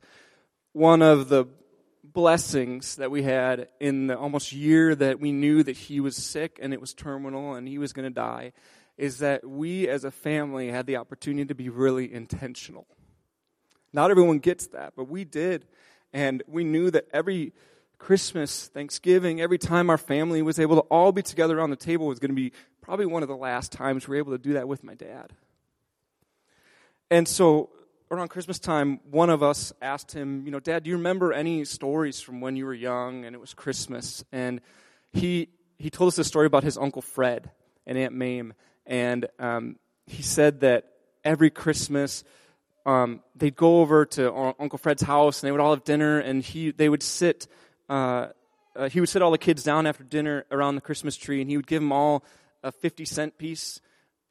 [0.74, 1.48] One of the
[2.04, 6.60] blessings that we had in the almost year that we knew that he was sick
[6.62, 8.54] and it was terminal and he was going to die
[8.98, 12.88] is that we as a family had the opportunity to be really intentional.
[13.92, 15.66] Not everyone gets that, but we did.
[16.12, 17.54] And we knew that every
[17.98, 22.08] Christmas, Thanksgiving, every time our family was able to all be together around the table
[22.08, 22.52] was going to be
[22.82, 25.32] probably one of the last times we were able to do that with my dad.
[27.10, 27.70] And so
[28.12, 31.66] around Christmas time, one of us asked him, you know, Dad, do you remember any
[31.66, 34.24] stories from when you were young and it was Christmas?
[34.32, 34.62] And
[35.12, 37.52] he he told us a story about his uncle Fred
[37.86, 38.54] and Aunt Mame
[38.86, 39.78] and um,
[40.08, 40.86] he said that
[41.24, 42.24] every Christmas
[42.86, 46.44] um, they'd go over to Uncle Fred's house and they would all have dinner, and
[46.44, 47.48] he they would sit.
[47.90, 48.28] Uh,
[48.76, 51.50] uh, he would sit all the kids down after dinner around the Christmas tree, and
[51.50, 52.24] he would give them all
[52.64, 53.80] a fifty cent piece,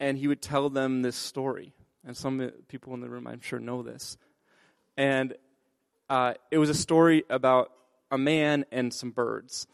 [0.01, 1.73] and he would tell them this story.
[2.05, 4.17] And some people in the room, I'm sure, know this.
[4.97, 5.35] And
[6.11, 7.71] uh, it was a story about
[8.11, 9.67] a man and some birds.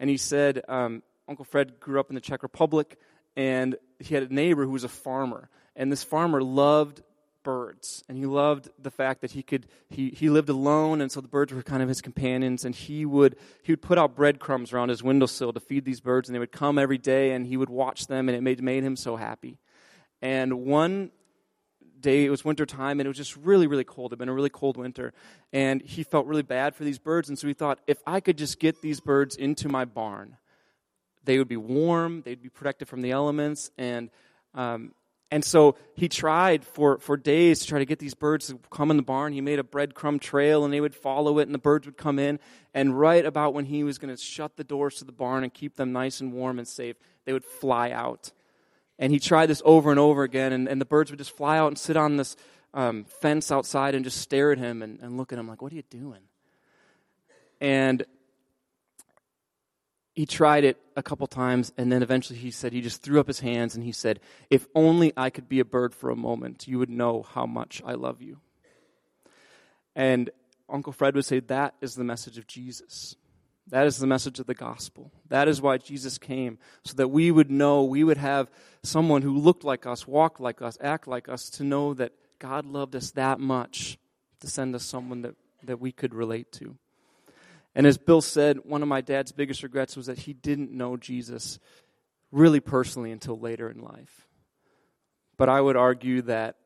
[0.00, 2.98] And he said um, Uncle Fred grew up in the Czech Republic,
[3.36, 7.02] and he had a neighbor who was a farmer, and this farmer loved
[7.44, 11.20] birds and he loved the fact that he could he, he lived alone and so
[11.20, 14.72] the birds were kind of his companions and he would he would put out breadcrumbs
[14.72, 17.56] around his windowsill to feed these birds and they would come every day and he
[17.56, 19.58] would watch them and it made made him so happy.
[20.22, 21.10] And one
[22.00, 24.10] day it was winter time and it was just really really cold.
[24.10, 25.12] It had been a really cold winter
[25.52, 28.38] and he felt really bad for these birds and so he thought if i could
[28.38, 30.38] just get these birds into my barn
[31.24, 34.10] they would be warm, they'd be protected from the elements, and
[34.54, 34.92] um,
[35.34, 38.92] and so he tried for, for days to try to get these birds to come
[38.92, 39.32] in the barn.
[39.32, 42.20] He made a breadcrumb trail and they would follow it and the birds would come
[42.20, 42.38] in.
[42.72, 45.52] And right about when he was going to shut the doors to the barn and
[45.52, 46.94] keep them nice and warm and safe,
[47.24, 48.30] they would fly out.
[48.96, 51.58] And he tried this over and over again and, and the birds would just fly
[51.58, 52.36] out and sit on this
[52.72, 55.72] um, fence outside and just stare at him and, and look at him like, what
[55.72, 56.22] are you doing?
[57.60, 58.04] And
[60.14, 63.26] he tried it a couple times, and then eventually he said he just threw up
[63.26, 66.68] his hands and he said, If only I could be a bird for a moment,
[66.68, 68.38] you would know how much I love you.
[69.96, 70.30] And
[70.68, 73.16] Uncle Fred would say, That is the message of Jesus.
[73.68, 75.10] That is the message of the gospel.
[75.28, 78.50] That is why Jesus came, so that we would know, we would have
[78.84, 82.66] someone who looked like us, walked like us, act like us, to know that God
[82.66, 83.98] loved us that much
[84.40, 85.34] to send us someone that,
[85.64, 86.76] that we could relate to.
[87.74, 90.96] And as Bill said, one of my dad's biggest regrets was that he didn't know
[90.96, 91.58] Jesus
[92.30, 94.28] really personally until later in life.
[95.36, 96.56] But I would argue that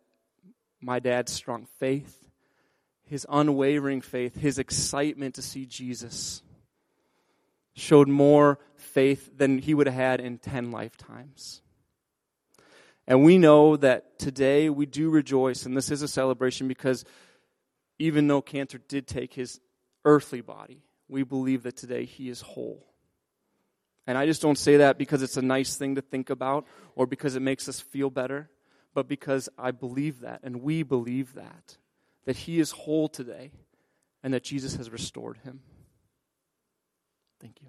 [0.81, 2.29] my dad's strong faith,
[3.05, 6.43] his unwavering faith, his excitement to see Jesus
[7.75, 11.63] showed more faith than he would have had in 10 lifetimes.
[13.07, 17.05] And we know that today we do rejoice, and this is a celebration because
[17.99, 19.61] even though cancer did take his
[20.05, 22.87] earthly body, we believe that today he is whole.
[24.07, 27.07] And I just don't say that because it's a nice thing to think about or
[27.07, 28.49] because it makes us feel better,
[28.95, 31.77] but because I believe that and we believe that,
[32.25, 33.53] that he is whole today
[34.23, 35.61] and that Jesus has restored him.
[37.41, 37.69] Thank you.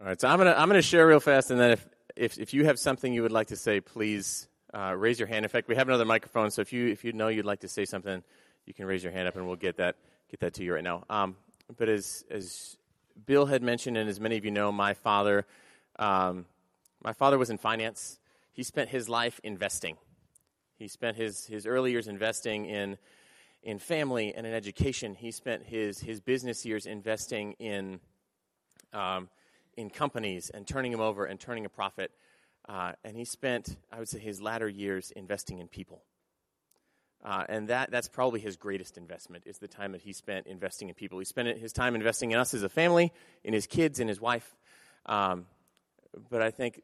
[0.00, 2.54] All right, so I'm gonna I'm gonna share real fast, and then if if, if
[2.54, 5.44] you have something you would like to say, please uh, raise your hand.
[5.44, 7.68] In fact, we have another microphone, so if you if you know you'd like to
[7.68, 8.24] say something,
[8.66, 9.96] you can raise your hand up, and we'll get that
[10.30, 11.04] get that to you right now.
[11.08, 11.36] Um,
[11.76, 12.76] but as as
[13.26, 15.46] Bill had mentioned, and as many of you know, my father
[15.98, 16.46] um,
[17.02, 18.18] my father was in finance.
[18.52, 19.96] He spent his life investing.
[20.76, 22.98] He spent his his early years investing in
[23.62, 25.14] in family and in education.
[25.14, 28.00] He spent his, his business years investing in,
[28.92, 29.28] um,
[29.76, 32.10] in companies and turning them over and turning a profit.
[32.68, 36.02] Uh, and he spent, I would say, his latter years investing in people.
[37.24, 40.88] Uh, and that, that's probably his greatest investment is the time that he spent investing
[40.88, 41.18] in people.
[41.18, 43.12] He spent his time investing in us as a family,
[43.44, 44.56] in his kids, in his wife.
[45.06, 45.46] Um,
[46.30, 46.82] but I think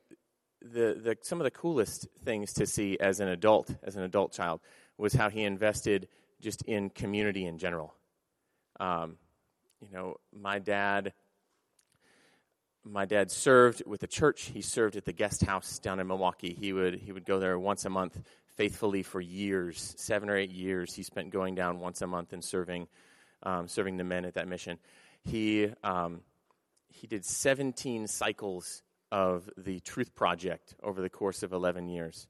[0.62, 4.32] the, the, some of the coolest things to see as an adult, as an adult
[4.32, 4.60] child,
[4.96, 6.08] was how he invested
[6.40, 7.94] just in community in general.
[8.78, 9.16] Um,
[9.80, 11.14] you know, my dad,
[12.84, 14.50] my dad served with the church.
[14.54, 16.56] He served at the guest house down in Milwaukee.
[16.58, 18.20] He would he would go there once a month
[18.58, 20.92] faithfully for years, seven or eight years.
[20.92, 22.88] He spent going down once a month and serving,
[23.44, 24.78] um, serving the men at that mission.
[25.24, 26.22] He um,
[26.88, 28.82] he did 17 cycles
[29.12, 32.26] of the Truth Project over the course of 11 years.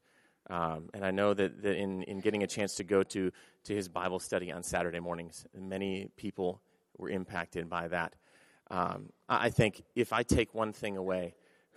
[0.50, 3.32] Um, and I know that, that in, in getting a chance to go to,
[3.64, 6.60] to his Bible study on Saturday mornings, many people
[6.98, 8.14] were impacted by that.
[8.70, 11.34] Um, I think if I take one thing away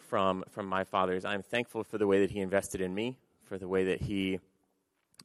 [0.09, 3.17] from, from my father's, I'm thankful for the way that he invested in me,
[3.51, 4.39] for the way that he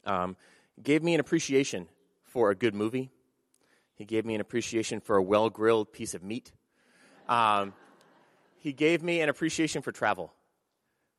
[0.03, 0.35] um,
[0.83, 1.87] gave me an appreciation
[2.25, 3.09] for a good movie.
[3.95, 6.51] He gave me an appreciation for a well grilled piece of meat.
[7.29, 7.71] Um,
[8.59, 10.33] he gave me an appreciation for travel.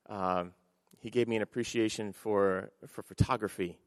[0.07, 0.53] Um,
[1.01, 3.79] he gave me an appreciation for, for photography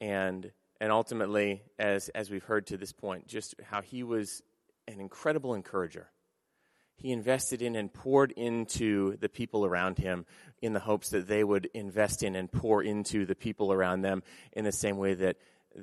[0.00, 4.42] and, and ultimately, as, as we've heard to this point, just how he was
[4.88, 6.08] an incredible encourager.
[6.96, 10.24] He invested in and poured into the people around him
[10.60, 14.22] in the hopes that they would invest in and pour into the people around them
[14.52, 15.36] in the same way that,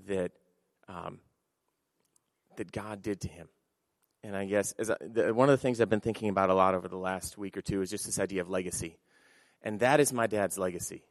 [0.07, 0.31] that,
[0.87, 1.19] um,
[2.55, 3.49] that God did to him.
[4.23, 6.53] And I guess as I, the, one of the things I've been thinking about a
[6.53, 8.97] lot over the last week or two is just this idea of legacy.
[9.61, 11.03] And that is my dad's legacy,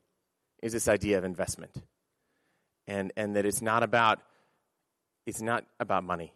[0.62, 1.74] is this idea of investment.
[2.86, 4.20] And, and that it's not about,
[5.26, 6.32] it's not about money,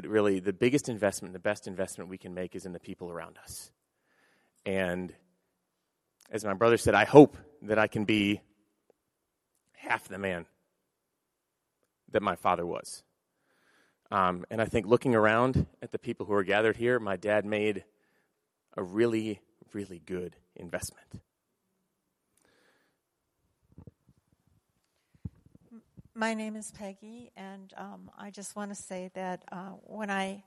[0.00, 3.10] but really the biggest investment, the best investment we can make is in the people
[3.10, 3.70] around us.
[4.64, 5.12] And
[6.30, 8.40] as my brother said, I hope that I can be
[9.74, 10.46] half the man
[12.12, 13.02] that my father was.
[14.10, 17.44] Um, and I think looking around at the people who are gathered here, my dad
[17.44, 17.84] made
[18.78, 19.42] a really,
[19.74, 21.20] really good investment.
[26.20, 30.42] My name is Peggy, and um, I just want to say that uh, when I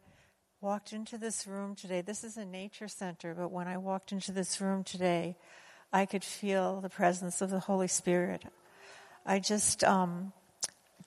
[0.61, 4.31] walked into this room today, this is a nature center, but when I walked into
[4.31, 5.35] this room today,
[5.91, 8.43] I could feel the presence of the Holy Spirit.
[9.25, 10.31] I just um,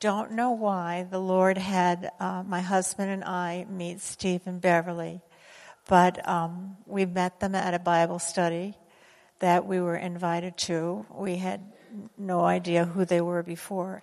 [0.01, 5.21] don't know why the Lord had uh, my husband and I meet Steve and Beverly,
[5.87, 8.75] but um, we met them at a Bible study
[9.39, 11.07] that we were invited to.
[11.15, 11.61] We had
[12.19, 14.03] no idea who they were before.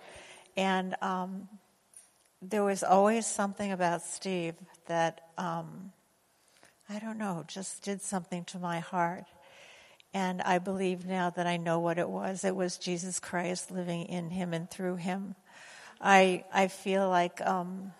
[0.56, 1.48] And um,
[2.40, 4.54] there was always something about Steve
[4.86, 5.92] that, um,
[6.88, 9.24] I don't know, just did something to my heart.
[10.12, 12.44] And I believe now that I know what it was.
[12.44, 15.34] It was Jesus Christ living in him and through him.
[16.00, 17.92] I, I feel like, um,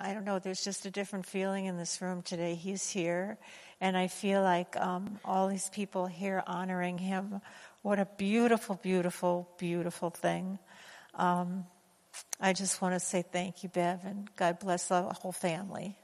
[0.00, 2.54] I don't know, there's just a different feeling in this room today.
[2.54, 3.36] He's here.
[3.80, 7.40] And I feel like um, all these people here honoring him.
[7.82, 10.58] What a beautiful, beautiful, beautiful thing.
[11.14, 11.66] Um,
[12.40, 15.96] I just want to say thank you, Bev, and God bless the whole family.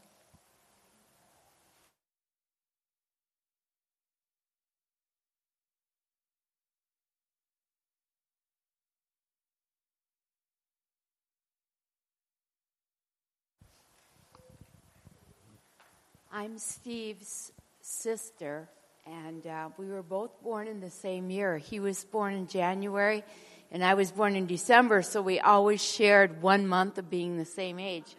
[16.32, 17.50] I'm Steve's
[17.80, 18.68] sister,
[19.04, 21.58] and uh, we were both born in the same year.
[21.58, 23.24] He was born in January,
[23.72, 27.44] and I was born in December, so we always shared one month of being the
[27.44, 28.16] same age.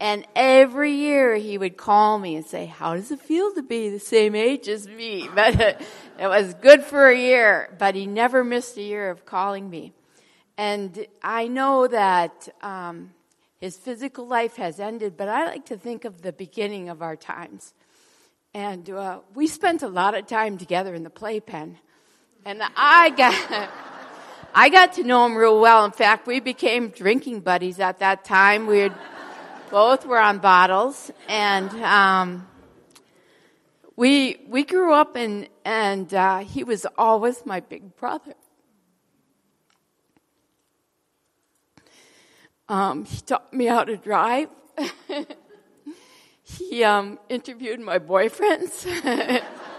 [0.00, 3.90] And every year he would call me and say, How does it feel to be
[3.90, 5.28] the same age as me?
[5.34, 5.60] But
[6.18, 9.92] it was good for a year, but he never missed a year of calling me.
[10.56, 13.12] And I know that um,
[13.58, 17.16] his physical life has ended, but I like to think of the beginning of our
[17.16, 17.74] times.
[18.54, 21.78] And uh, we spent a lot of time together in the playpen.
[22.44, 23.70] And I got,
[24.52, 25.84] I got to know him real well.
[25.84, 28.66] In fact, we became drinking buddies at that time.
[28.66, 28.90] We
[29.70, 32.48] both were on bottles, and um,
[33.94, 38.34] we we grew up, and and uh, he was always my big brother.
[42.68, 44.48] Um, he taught me how to drive.
[46.42, 48.86] he um, interviewed my boyfriends.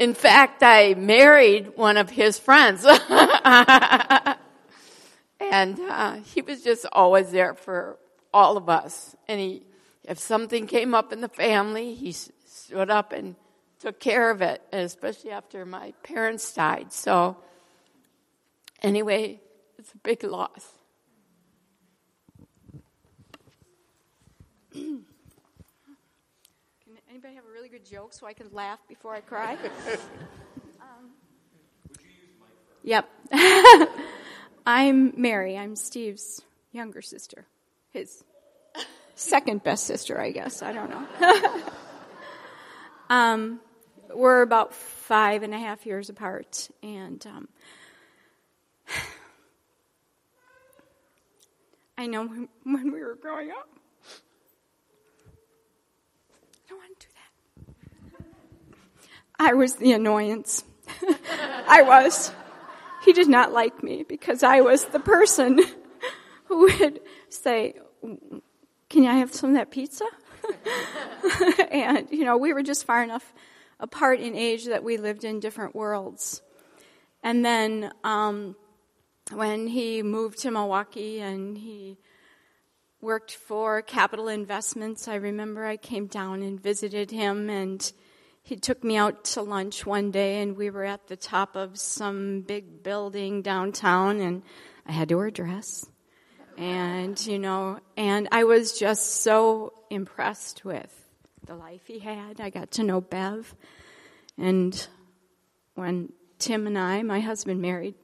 [0.00, 2.86] In fact, I married one of his friends.
[5.38, 7.98] and uh, he was just always there for
[8.32, 9.14] all of us.
[9.28, 9.62] And he,
[10.04, 13.36] if something came up in the family, he stood up and
[13.78, 16.94] took care of it, especially after my parents died.
[16.94, 17.36] So,
[18.82, 19.38] anyway,
[19.78, 20.66] it's a big loss.
[24.72, 25.04] Can
[27.10, 29.56] anybody have a really good joke so I can laugh before I cry?
[30.80, 31.10] um,
[32.82, 33.08] yep.
[34.66, 35.56] I'm Mary.
[35.56, 36.42] I'm Steve's
[36.72, 37.46] younger sister.
[37.92, 38.24] His
[39.14, 40.62] second best sister, I guess.
[40.62, 41.06] I don't know.
[43.08, 43.60] um,
[44.12, 47.48] we're about five and a half years apart, and um,
[51.96, 53.68] I know when, when we were growing up,
[59.40, 60.64] I was the annoyance.
[61.66, 62.30] I was.
[63.06, 65.58] He did not like me because I was the person
[66.44, 67.76] who would say,
[68.90, 70.04] Can I have some of that pizza?
[71.70, 73.32] and, you know, we were just far enough
[73.78, 76.42] apart in age that we lived in different worlds.
[77.22, 78.56] And then um,
[79.32, 81.96] when he moved to Milwaukee and he
[83.00, 87.90] worked for Capital Investments, I remember I came down and visited him and
[88.42, 91.78] he took me out to lunch one day and we were at the top of
[91.78, 94.42] some big building downtown and
[94.86, 95.86] I had to wear a dress.
[96.56, 100.92] And, you know, and I was just so impressed with
[101.46, 102.40] the life he had.
[102.40, 103.54] I got to know Bev.
[104.36, 104.86] And
[105.74, 107.94] when Tim and I, my husband married,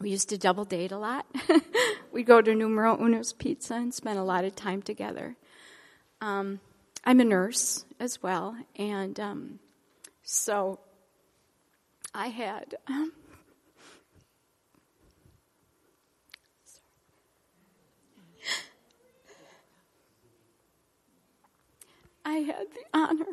[0.00, 1.26] we used to double date a lot.
[2.12, 5.36] We'd go to Numero Uno's Pizza and spend a lot of time together.
[6.20, 6.60] Um,
[7.04, 9.58] I'm a nurse as well, and um,
[10.22, 10.80] so
[12.14, 12.74] I had.
[12.86, 13.12] Um,
[22.24, 23.26] I had the honor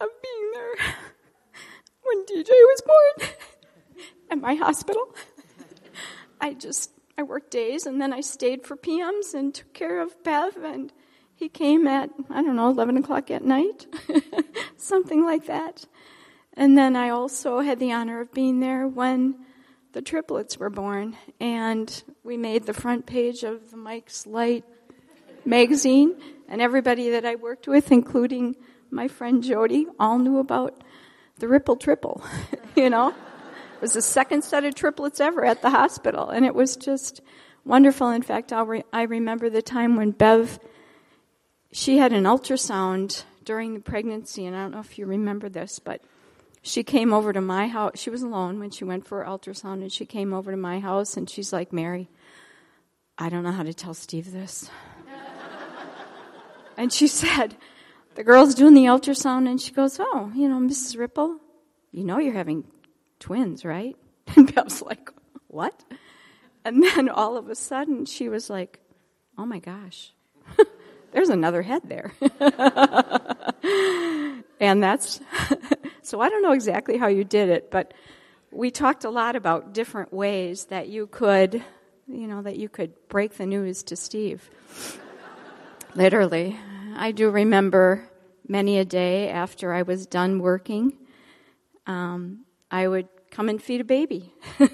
[0.00, 0.94] of being there
[2.02, 3.30] when DJ was born
[4.30, 5.14] at my hospital.
[6.40, 10.22] I just I worked days and then I stayed for PMs and took care of
[10.24, 10.92] Bev and
[11.38, 13.86] he came at, I don't know, 11 o'clock at night,
[14.76, 15.86] something like that.
[16.54, 19.36] And then I also had the honor of being there when
[19.92, 21.16] the triplets were born.
[21.38, 24.64] And we made the front page of the Mike's Light
[25.44, 26.16] magazine.
[26.48, 28.56] And everybody that I worked with, including
[28.90, 30.82] my friend Jody, all knew about
[31.38, 32.20] the Ripple Triple.
[32.74, 33.10] you know?
[33.10, 36.30] It was the second set of triplets ever at the hospital.
[36.30, 37.20] And it was just
[37.64, 38.10] wonderful.
[38.10, 40.58] In fact, re- i remember the time when Bev
[41.72, 45.78] she had an ultrasound during the pregnancy, and I don't know if you remember this,
[45.78, 46.02] but
[46.62, 47.92] she came over to my house.
[47.96, 50.80] She was alone when she went for her ultrasound, and she came over to my
[50.80, 52.08] house, and she's like, Mary,
[53.16, 54.70] I don't know how to tell Steve this.
[56.76, 57.56] and she said,
[58.14, 60.98] The girl's doing the ultrasound, and she goes, Oh, you know, Mrs.
[60.98, 61.38] Ripple,
[61.92, 62.64] you know you're having
[63.18, 63.96] twins, right?
[64.36, 65.10] And Bev's like,
[65.46, 65.84] What?
[66.64, 68.80] And then all of a sudden, she was like,
[69.38, 70.12] Oh my gosh
[71.18, 72.12] there's another head there.
[74.60, 75.18] and that's,
[76.02, 77.92] so I don't know exactly how you did it, but
[78.52, 81.64] we talked a lot about different ways that you could
[82.06, 84.48] you know, that you could break the news to Steve.
[85.96, 86.56] Literally.
[86.96, 88.08] I do remember
[88.46, 90.92] many a day after I was done working,
[91.86, 94.32] um, I would come and feed a baby.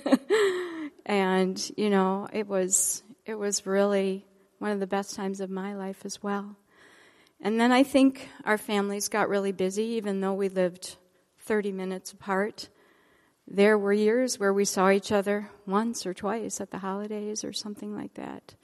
[1.06, 4.26] and, you know, it was, it was really
[4.58, 6.56] one of the best times of my life as well.
[7.40, 10.96] And then I think our families got really busy, even though we lived
[11.40, 12.68] 30 minutes apart.
[13.46, 17.52] There were years where we saw each other once or twice at the holidays or
[17.52, 18.54] something like that.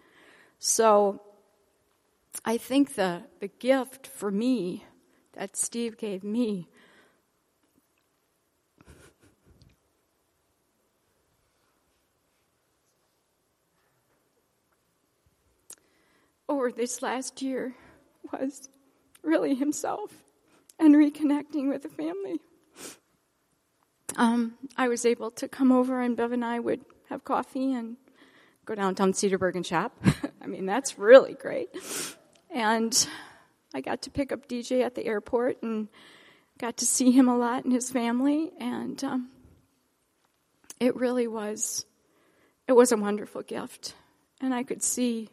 [0.58, 1.20] So
[2.44, 4.86] I think the, the gift for me
[5.34, 6.68] that Steve gave me
[16.50, 17.76] over this last year
[18.32, 18.68] was
[19.22, 20.10] really himself
[20.80, 22.40] and reconnecting with the family.
[24.16, 27.96] Um, I was able to come over, and Bev and I would have coffee and
[28.64, 29.96] go downtown Cedarburg and shop.
[30.42, 31.68] I mean, that's really great.
[32.50, 33.08] And
[33.72, 35.86] I got to pick up DJ at the airport and
[36.58, 38.50] got to see him a lot and his family.
[38.58, 39.30] And um,
[40.80, 41.86] it really was,
[42.66, 43.94] it was a wonderful gift.
[44.40, 45.28] And I could see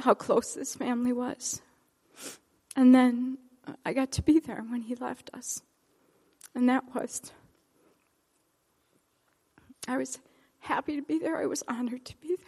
[0.00, 1.60] how close this family was.
[2.76, 3.38] And then
[3.84, 5.62] I got to be there when he left us.
[6.54, 7.32] And that was,
[9.88, 10.18] I was
[10.60, 11.38] happy to be there.
[11.38, 12.46] I was honored to be there.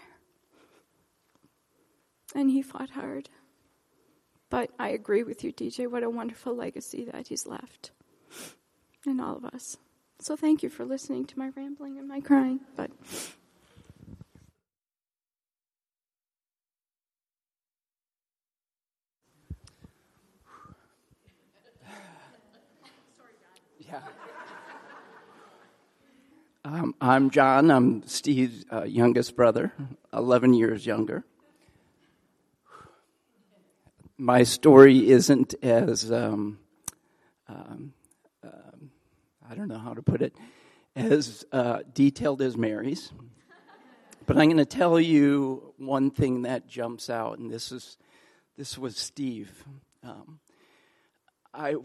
[2.34, 3.30] And he fought hard.
[4.50, 5.90] But I agree with you, DJ.
[5.90, 7.90] What a wonderful legacy that he's left
[9.06, 9.76] in all of us.
[10.20, 12.60] So thank you for listening to my rambling and my crying.
[12.74, 12.90] But
[23.86, 24.00] Yeah.
[26.64, 27.70] Um, I'm John.
[27.70, 29.72] I'm Steve's uh, youngest brother,
[30.12, 31.24] 11 years younger.
[34.18, 36.58] My story isn't as, um,
[37.48, 37.92] um,
[38.42, 38.90] um
[39.48, 40.34] I don't know how to put it,
[40.96, 43.12] as uh, detailed as Mary's.
[44.26, 47.98] But I'm going to tell you one thing that jumps out, and this is
[48.56, 49.64] this was Steve.
[50.02, 50.40] Um,
[51.54, 51.76] I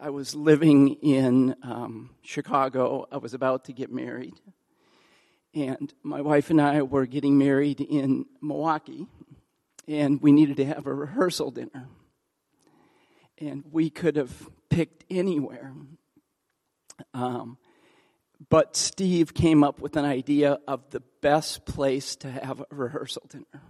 [0.00, 3.08] I was living in um, Chicago.
[3.10, 4.34] I was about to get married.
[5.54, 9.08] And my wife and I were getting married in Milwaukee,
[9.88, 11.88] and we needed to have a rehearsal dinner.
[13.38, 15.72] And we could have picked anywhere.
[17.12, 17.58] Um,
[18.50, 23.22] but Steve came up with an idea of the best place to have a rehearsal
[23.28, 23.62] dinner.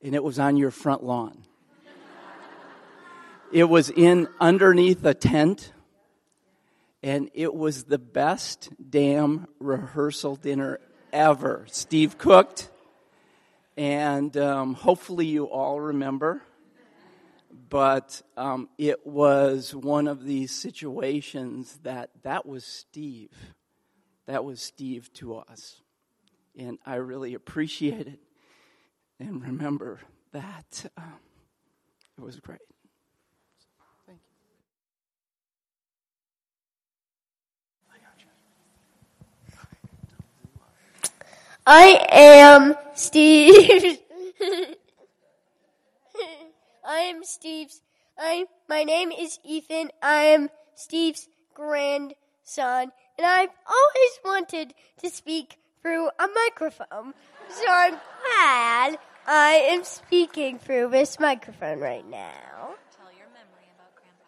[0.00, 1.42] And it was on your front lawn.
[3.52, 5.72] It was in underneath a tent,
[7.02, 10.80] and it was the best damn rehearsal dinner
[11.12, 11.64] ever.
[11.70, 12.70] Steve cooked,
[13.76, 16.42] and um, hopefully you all remember.
[17.68, 23.30] But um, it was one of these situations that that was Steve.
[24.26, 25.80] That was Steve to us.
[26.58, 28.18] And I really appreciate it
[29.20, 30.00] and remember
[30.32, 31.20] that um,
[32.18, 32.60] it was great.
[41.68, 43.98] I am Steve.
[46.86, 47.82] I am Steve's.
[48.16, 49.90] I my name is Ethan.
[50.00, 57.14] I am Steve's grandson, and I've always wanted to speak through a microphone.
[57.48, 62.76] So I'm glad I am speaking through this microphone right now.
[62.96, 64.26] Tell your memory about Grandpa.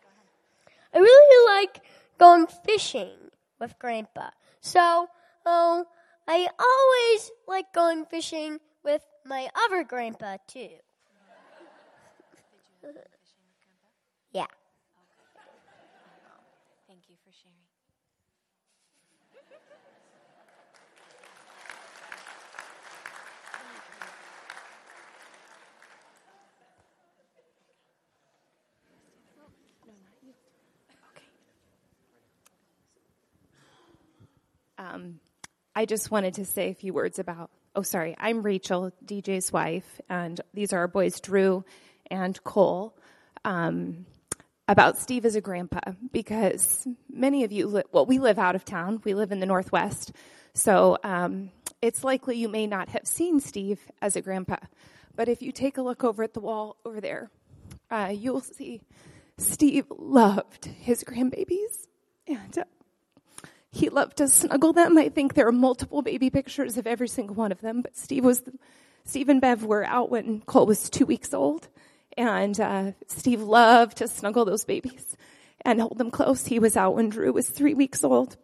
[0.00, 0.94] Go ahead.
[0.94, 1.82] I really like
[2.18, 4.30] going fishing with Grandpa.
[4.60, 5.08] So,
[5.44, 5.86] oh,
[6.28, 10.70] I always like going fishing with my other grandpa too.
[14.32, 14.46] yeah.
[16.86, 17.56] Thank you for sharing.
[34.78, 35.20] Um,
[35.76, 37.50] I just wanted to say a few words about.
[37.74, 38.16] Oh, sorry.
[38.18, 41.66] I'm Rachel, DJ's wife, and these are our boys, Drew
[42.10, 42.96] and Cole.
[43.44, 44.06] Um,
[44.66, 48.64] about Steve as a grandpa, because many of you, li- well, we live out of
[48.64, 49.02] town.
[49.04, 50.12] We live in the Northwest.
[50.54, 51.50] So um,
[51.82, 54.56] it's likely you may not have seen Steve as a grandpa.
[55.14, 57.30] But if you take a look over at the wall over there,
[57.90, 58.80] uh, you'll see
[59.36, 61.86] Steve loved his grandbabies.
[62.26, 62.64] And uh,
[63.76, 64.96] He loved to snuggle them.
[64.96, 68.24] I think there are multiple baby pictures of every single one of them, but Steve
[68.24, 68.42] was,
[69.04, 71.68] Steve and Bev were out when Cole was two weeks old.
[72.16, 75.14] And uh, Steve loved to snuggle those babies
[75.60, 76.46] and hold them close.
[76.46, 78.38] He was out when Drew was three weeks old.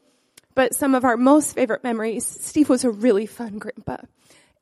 [0.55, 3.97] But some of our most favorite memories, Steve was a really fun grandpa.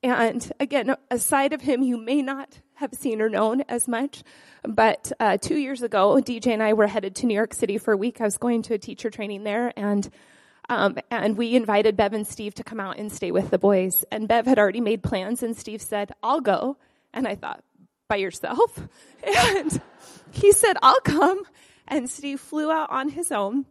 [0.05, 4.23] And again, a side of him you may not have seen or known as much.
[4.63, 7.93] But uh, two years ago, DJ and I were headed to New York City for
[7.93, 8.21] a week.
[8.21, 10.09] I was going to a teacher training there, and
[10.71, 14.05] um, and we invited Bev and Steve to come out and stay with the boys.
[14.13, 16.79] And Bev had already made plans, and Steve said, "I'll go."
[17.13, 17.63] And I thought,
[18.09, 18.81] "By yourself?"
[19.27, 19.83] And
[20.31, 21.43] he said, "I'll come."
[21.89, 23.67] And Steve flew out on his own,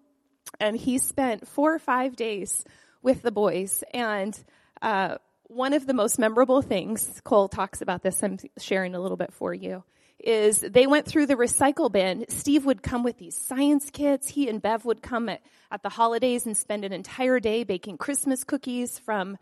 [0.59, 2.65] and he spent four or five days
[3.01, 3.81] with the boys.
[3.93, 4.37] And
[4.81, 9.17] uh, one of the most memorable things, Cole talks about this, I'm sharing a little
[9.17, 9.85] bit for you,
[10.19, 12.25] is they went through the recycle bin.
[12.29, 14.27] Steve would come with these science kits.
[14.27, 15.41] He and Bev would come at,
[15.71, 19.37] at the holidays and spend an entire day baking Christmas cookies from,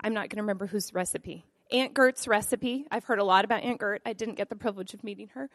[0.00, 1.44] I'm not going to remember whose recipe.
[1.72, 2.86] Aunt Gert's recipe.
[2.90, 4.02] I've heard a lot about Aunt Gert.
[4.06, 5.48] I didn't get the privilege of meeting her.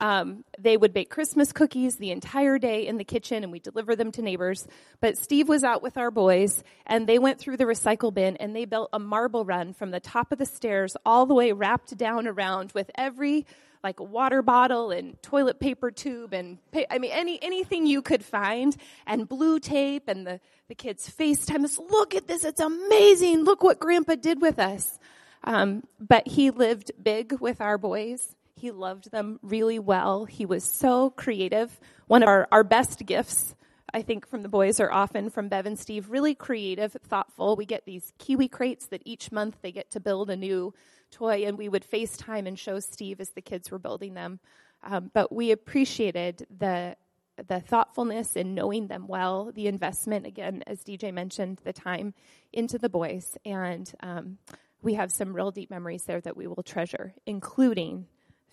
[0.00, 3.94] Um, they would bake Christmas cookies the entire day in the kitchen and we deliver
[3.94, 4.66] them to neighbors.
[5.00, 8.54] But Steve was out with our boys and they went through the recycle bin and
[8.54, 11.96] they built a marble run from the top of the stairs all the way wrapped
[11.96, 13.46] down around with every
[13.84, 16.58] like a water bottle and toilet paper tube and
[16.90, 18.76] I mean any anything you could find
[19.06, 21.78] and blue tape and the the kids FaceTime us.
[21.78, 23.44] Look at this, it's amazing.
[23.44, 24.98] Look what Grandpa did with us.
[25.44, 28.34] Um, but he lived big with our boys.
[28.56, 30.24] He loved them really well.
[30.24, 31.78] He was so creative.
[32.06, 33.54] One of our, our best gifts,
[33.94, 37.54] I think, from the boys are often from Bev and Steve, really creative, thoughtful.
[37.54, 40.74] We get these Kiwi crates that each month they get to build a new
[41.12, 44.40] toy, and we would FaceTime and show Steve as the kids were building them.
[44.82, 46.96] Um, but we appreciated the
[47.36, 52.14] the thoughtfulness in knowing them well, the investment, again, as DJ mentioned, the time
[52.52, 53.36] into the boys.
[53.44, 54.38] And um,
[54.82, 58.06] we have some real deep memories there that we will treasure, including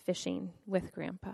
[0.04, 1.34] fishing with Grandpa.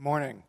[0.00, 0.44] Morning.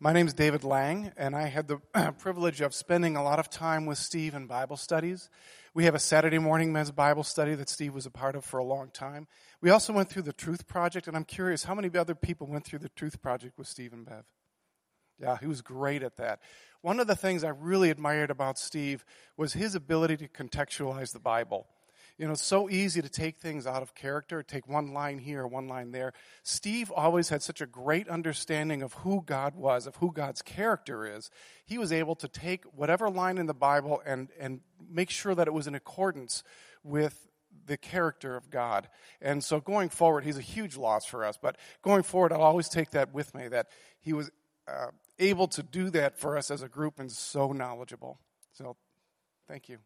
[0.00, 1.76] My name is David Lang, and I had the
[2.18, 5.28] privilege of spending a lot of time with Steve in Bible studies.
[5.74, 8.56] We have a Saturday morning men's Bible study that Steve was a part of for
[8.56, 9.28] a long time.
[9.60, 12.64] We also went through the Truth Project, and I'm curious how many other people went
[12.64, 14.24] through the Truth Project with Steve and Bev?
[15.20, 16.40] Yeah, he was great at that.
[16.80, 19.04] One of the things I really admired about Steve
[19.36, 21.66] was his ability to contextualize the Bible.
[22.22, 25.44] You know, it's so easy to take things out of character, take one line here,
[25.44, 26.12] one line there.
[26.44, 31.04] Steve always had such a great understanding of who God was, of who God's character
[31.04, 31.30] is.
[31.64, 35.48] He was able to take whatever line in the Bible and, and make sure that
[35.48, 36.44] it was in accordance
[36.84, 37.26] with
[37.66, 38.88] the character of God.
[39.20, 41.36] And so going forward, he's a huge loss for us.
[41.36, 43.66] But going forward, I'll always take that with me that
[44.00, 44.30] he was
[44.68, 48.20] uh, able to do that for us as a group and so knowledgeable.
[48.52, 48.76] So
[49.48, 49.78] thank you.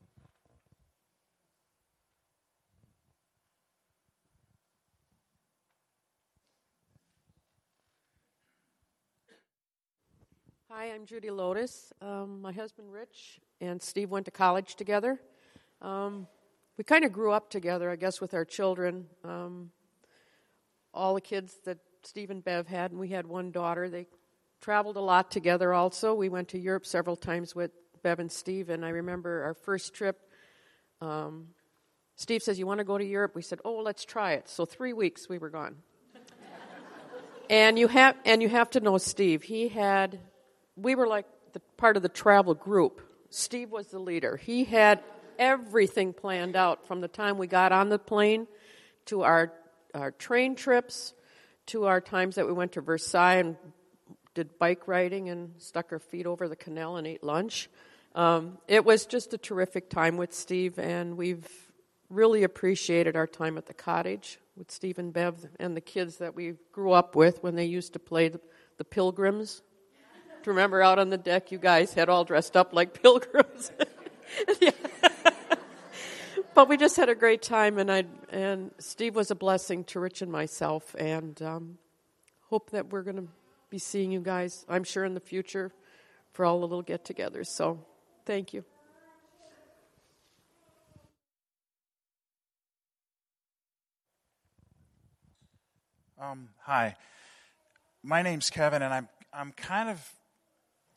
[10.68, 11.92] Hi, I'm Judy Lotus.
[12.02, 15.20] Um, my husband Rich and Steve went to college together.
[15.80, 16.26] Um,
[16.76, 19.06] we kind of grew up together, I guess, with our children.
[19.22, 19.70] Um,
[20.92, 23.88] all the kids that Steve and Bev had, and we had one daughter.
[23.88, 24.08] They
[24.60, 26.14] traveled a lot together also.
[26.14, 27.70] We went to Europe several times with
[28.02, 30.20] Bev and Steve, and I remember our first trip.
[31.00, 31.46] Um,
[32.16, 33.36] Steve says, You want to go to Europe?
[33.36, 34.48] We said, Oh, let's try it.
[34.48, 35.76] So, three weeks we were gone.
[37.50, 39.44] and, you have, and you have to know Steve.
[39.44, 40.18] He had,
[40.76, 43.00] we were like the part of the travel group.
[43.30, 44.36] Steve was the leader.
[44.36, 45.02] He had
[45.38, 48.46] everything planned out from the time we got on the plane
[49.06, 49.52] to our,
[49.94, 51.12] our train trips
[51.66, 53.56] to our times that we went to Versailles and
[54.34, 57.68] did bike riding and stuck our feet over the canal and ate lunch.
[58.14, 61.46] Um, it was just a terrific time with Steve, and we've
[62.08, 66.34] really appreciated our time at the cottage with Steve and Bev and the kids that
[66.34, 68.40] we grew up with when they used to play the,
[68.78, 69.62] the pilgrims.
[70.46, 73.72] You remember out on the deck, you guys had all dressed up like pilgrims?
[76.54, 79.98] but we just had a great time, and I and Steve was a blessing to
[79.98, 81.78] Rich and myself, and um,
[82.48, 83.26] hope that we're going to
[83.70, 84.64] be seeing you guys.
[84.68, 85.72] I'm sure in the future
[86.32, 87.48] for all the little get-togethers.
[87.48, 87.84] So,
[88.24, 88.64] thank you.
[96.20, 96.94] Um, hi,
[98.04, 100.08] my name's Kevin, and I'm I'm kind of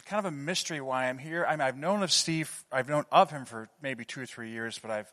[0.10, 1.46] kind of a mystery why I'm here.
[1.46, 4.50] I mean, I've known of Steve, I've known of him for maybe two or three
[4.50, 5.12] years, but I've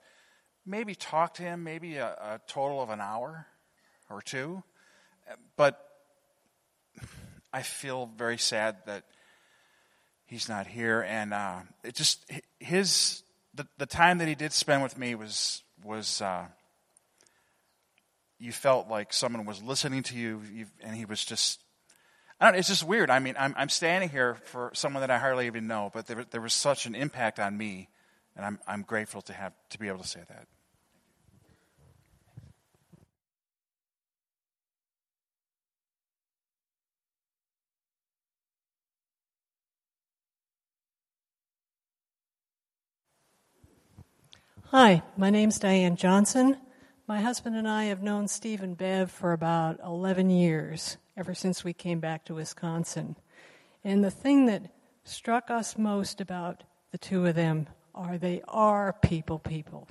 [0.64, 3.46] maybe talked to him maybe a, a total of an hour
[4.08, 4.62] or two.
[5.54, 5.78] But
[7.52, 9.04] I feel very sad that
[10.24, 13.22] he's not here, and uh, it just his
[13.54, 16.46] the, the time that he did spend with me was was uh,
[18.38, 20.40] you felt like someone was listening to you,
[20.80, 21.60] and he was just.
[22.38, 23.08] I don't, it's just weird.
[23.08, 26.24] I mean, I'm, I'm standing here for someone that I hardly even know, but there,
[26.30, 27.88] there was such an impact on me,
[28.36, 30.46] and I'm, I'm grateful to have to be able to say that.
[44.70, 46.58] Hi, my name's Diane Johnson.
[47.08, 51.62] My husband and I have known Steve and Bev for about 11 years, ever since
[51.62, 53.14] we came back to Wisconsin.
[53.84, 54.72] And the thing that
[55.04, 59.86] struck us most about the two of them are they are people people.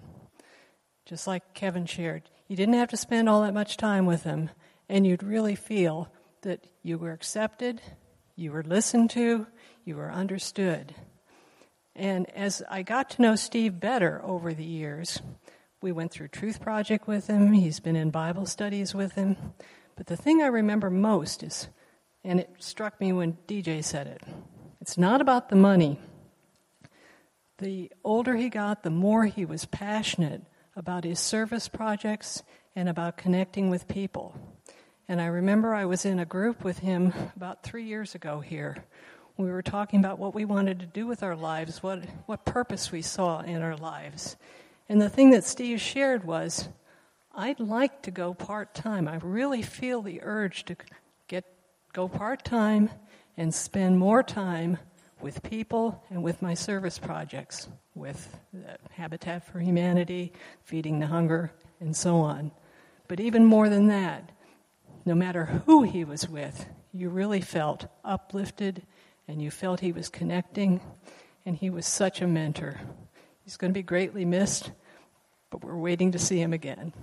[1.05, 4.49] Just like Kevin shared, you didn't have to spend all that much time with them,
[4.89, 6.09] and you'd really feel
[6.41, 7.82] that you were accepted,
[8.36, 9.47] you were listened to,
[9.86, 10.93] you were understood.
[11.95, 15.22] And as I got to know Steve better over the years,
[15.86, 19.38] we went through Truth Project with him, he's been in Bible studies with him.
[19.95, 21.67] But the thing I remember most is,
[22.23, 24.23] and it struck me when DJ said it,
[24.81, 25.99] it's not about the money.
[27.59, 30.41] The older he got, the more he was passionate
[30.75, 32.41] about his service projects
[32.75, 34.36] and about connecting with people.
[35.07, 38.83] And I remember I was in a group with him about three years ago here
[39.38, 42.91] we were talking about what we wanted to do with our lives, what, what purpose
[42.91, 44.38] we saw in our lives.
[44.88, 46.69] And the thing that Steve shared was,
[47.33, 49.07] I'd like to go part time.
[49.07, 50.75] I really feel the urge to
[51.27, 51.43] get
[51.93, 52.89] go part time
[53.38, 54.77] and spend more time
[55.21, 58.38] with people and with my service projects, with
[58.91, 60.33] Habitat for Humanity,
[60.63, 62.51] Feeding the Hunger, and so on.
[63.07, 64.31] But even more than that,
[65.05, 68.83] no matter who he was with, you really felt uplifted
[69.27, 70.79] and you felt he was connecting,
[71.45, 72.79] and he was such a mentor.
[73.45, 74.71] He's going to be greatly missed,
[75.51, 76.93] but we're waiting to see him again.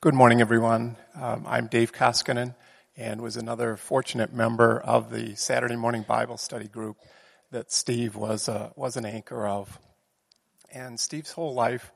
[0.00, 0.96] Good morning, everyone.
[1.14, 2.56] Um, I'm Dave Koskinen
[2.96, 6.96] and was another fortunate member of the Saturday morning Bible study group
[7.52, 9.78] that Steve was, uh, was an anchor of.
[10.72, 11.92] And Steve's whole life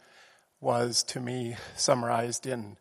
[0.61, 2.77] was, to me, summarized in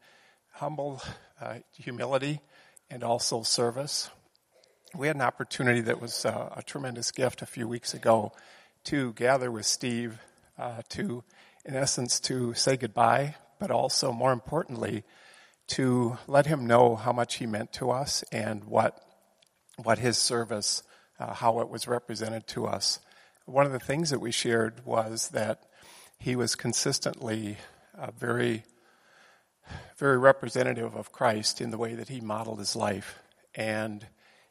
[0.52, 1.02] humble
[1.42, 2.42] uh, humility
[2.88, 4.12] and also service.
[4.98, 8.32] We had an opportunity that was uh, a tremendous gift a few weeks ago
[8.86, 10.18] to gather with Steve
[10.58, 11.24] uh, to,
[11.66, 15.04] in essence, to say goodbye, but also, more importantly,
[15.68, 19.00] to let him know how much he meant to us and what,
[19.84, 20.82] what his service,
[21.20, 22.98] uh, how it was represented to us.
[23.46, 25.62] One of the things that we shared was that
[26.18, 27.58] he was consistently
[27.96, 28.64] uh, very
[29.98, 33.20] very representative of Christ in the way that he modeled his life.
[33.54, 34.08] And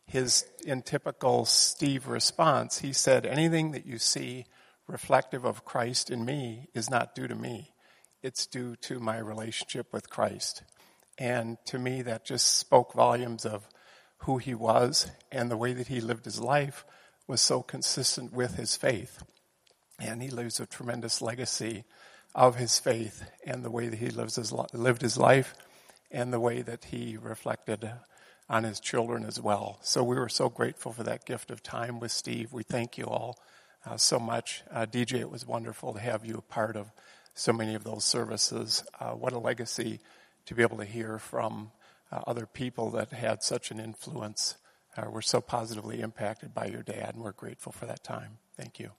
[0.06, 4.46] his, in typical Steve response, he said, Anything that you see
[4.86, 7.72] reflective of Christ in me is not due to me,
[8.22, 10.62] it's due to my relationship with Christ.
[11.18, 13.68] And to me, that just spoke volumes of
[14.18, 16.84] who he was and the way that he lived his life
[17.26, 19.22] was so consistent with his faith.
[19.98, 21.84] And he leaves a tremendous legacy
[22.34, 25.54] of his faith and the way that he lives his, lived his life
[26.10, 27.90] and the way that he reflected
[28.48, 29.78] on his children as well.
[29.82, 32.52] So we were so grateful for that gift of time with Steve.
[32.52, 33.38] We thank you all
[33.84, 34.62] uh, so much.
[34.70, 36.90] Uh, DJ, it was wonderful to have you a part of
[37.34, 38.84] so many of those services.
[39.00, 40.00] Uh, what a legacy
[40.46, 41.72] to be able to hear from
[42.12, 44.56] uh, other people that had such an influence.
[44.96, 48.38] Uh, we're so positively impacted by your dad, and we're grateful for that time.
[48.56, 48.92] Thank you.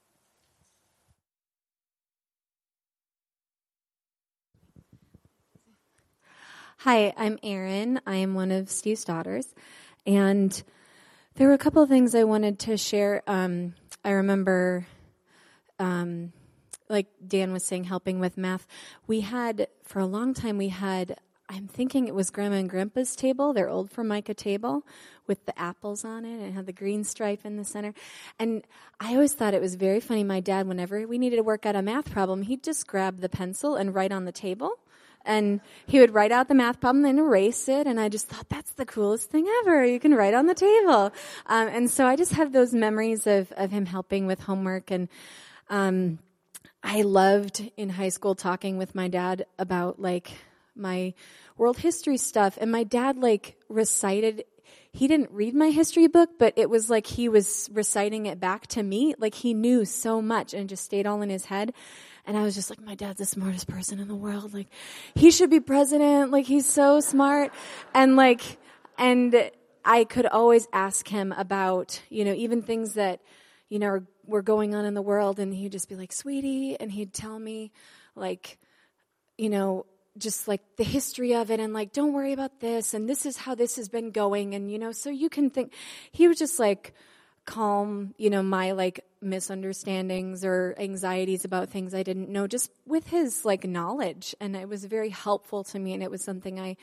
[6.82, 8.01] Hi, I'm Erin.
[8.05, 9.47] I am one of Steve's daughters.
[10.05, 10.61] And
[11.34, 13.23] there were a couple of things I wanted to share.
[13.25, 13.73] Um,
[14.05, 14.86] I remember,
[15.80, 16.34] um,
[16.88, 18.67] like Dan was saying, helping with math.
[19.07, 21.17] We had, for a long time, we had,
[21.49, 24.86] I'm thinking it was Grandma and Grandpa's table, their old Formica table
[25.25, 27.95] with the apples on it and had the green stripe in the center.
[28.38, 28.63] And
[28.99, 30.23] I always thought it was very funny.
[30.23, 33.30] My dad, whenever we needed to work out a math problem, he'd just grab the
[33.30, 34.73] pencil and write on the table
[35.28, 37.86] and he would write out the math problem and erase it.
[37.86, 39.86] And I just thought that's the coolest thing ever.
[39.86, 41.11] You can write on the table.
[41.45, 44.89] Um, and so I just have those memories of, of him helping with homework.
[44.89, 45.09] And,
[45.69, 46.19] um,
[46.84, 50.32] I loved in high school talking with my dad about like
[50.75, 51.13] my
[51.57, 52.57] world history stuff.
[52.61, 54.45] And my dad like recited
[54.97, 58.65] he didn't read my history book, but it was like he was reciting it back
[58.65, 59.13] to me.
[59.19, 61.71] Like he knew so much and just stayed all in his head.
[62.25, 64.55] And I was just like, my dad's the smartest person in the world.
[64.55, 64.69] Like,
[65.13, 66.31] he should be president.
[66.31, 67.53] Like, he's so smart.
[67.93, 68.41] And like,
[68.97, 69.51] and
[69.85, 73.21] I could always ask him about, you know, even things that,
[73.69, 75.39] you know, were going on in the world.
[75.39, 76.75] And he'd just be like, sweetie.
[76.79, 77.71] And he'd tell me,
[78.15, 78.57] like,
[79.37, 79.85] you know,
[80.18, 82.93] just like the history of it and like, don't worry about this.
[82.93, 84.55] And this is how this has been going.
[84.55, 85.74] And, you know, so you can think,
[86.11, 86.93] he was just like,
[87.47, 93.07] calm, you know, my like misunderstandings or anxieties about things I didn't know just with
[93.07, 94.36] his like knowledge.
[94.39, 96.76] And it was very helpful to me and it was something I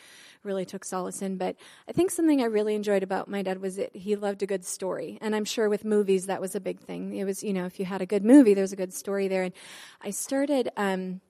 [0.43, 1.37] really took solace in.
[1.37, 1.57] But
[1.87, 4.64] I think something I really enjoyed about my dad was that he loved a good
[4.64, 5.18] story.
[5.20, 7.14] And I'm sure with movies that was a big thing.
[7.14, 9.45] It was, you know, if you had a good movie, there's a good story there.
[9.45, 9.53] And
[10.01, 11.20] I started, um,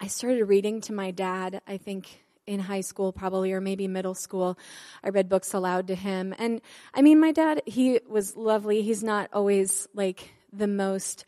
[0.00, 4.14] I started reading to my dad, I think in high school probably or maybe middle
[4.14, 4.58] school.
[5.02, 6.34] I read books aloud to him.
[6.38, 6.60] And
[6.94, 8.82] i mean my dad he was lovely.
[8.82, 11.24] He's not always like the most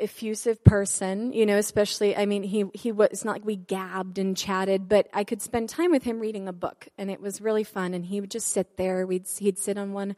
[0.00, 4.36] effusive person you know especially i mean he he was not like we gabbed and
[4.36, 7.64] chatted but i could spend time with him reading a book and it was really
[7.64, 7.94] fun.
[7.94, 9.06] And he would just sit there.
[9.06, 10.14] We'd he'd sit on one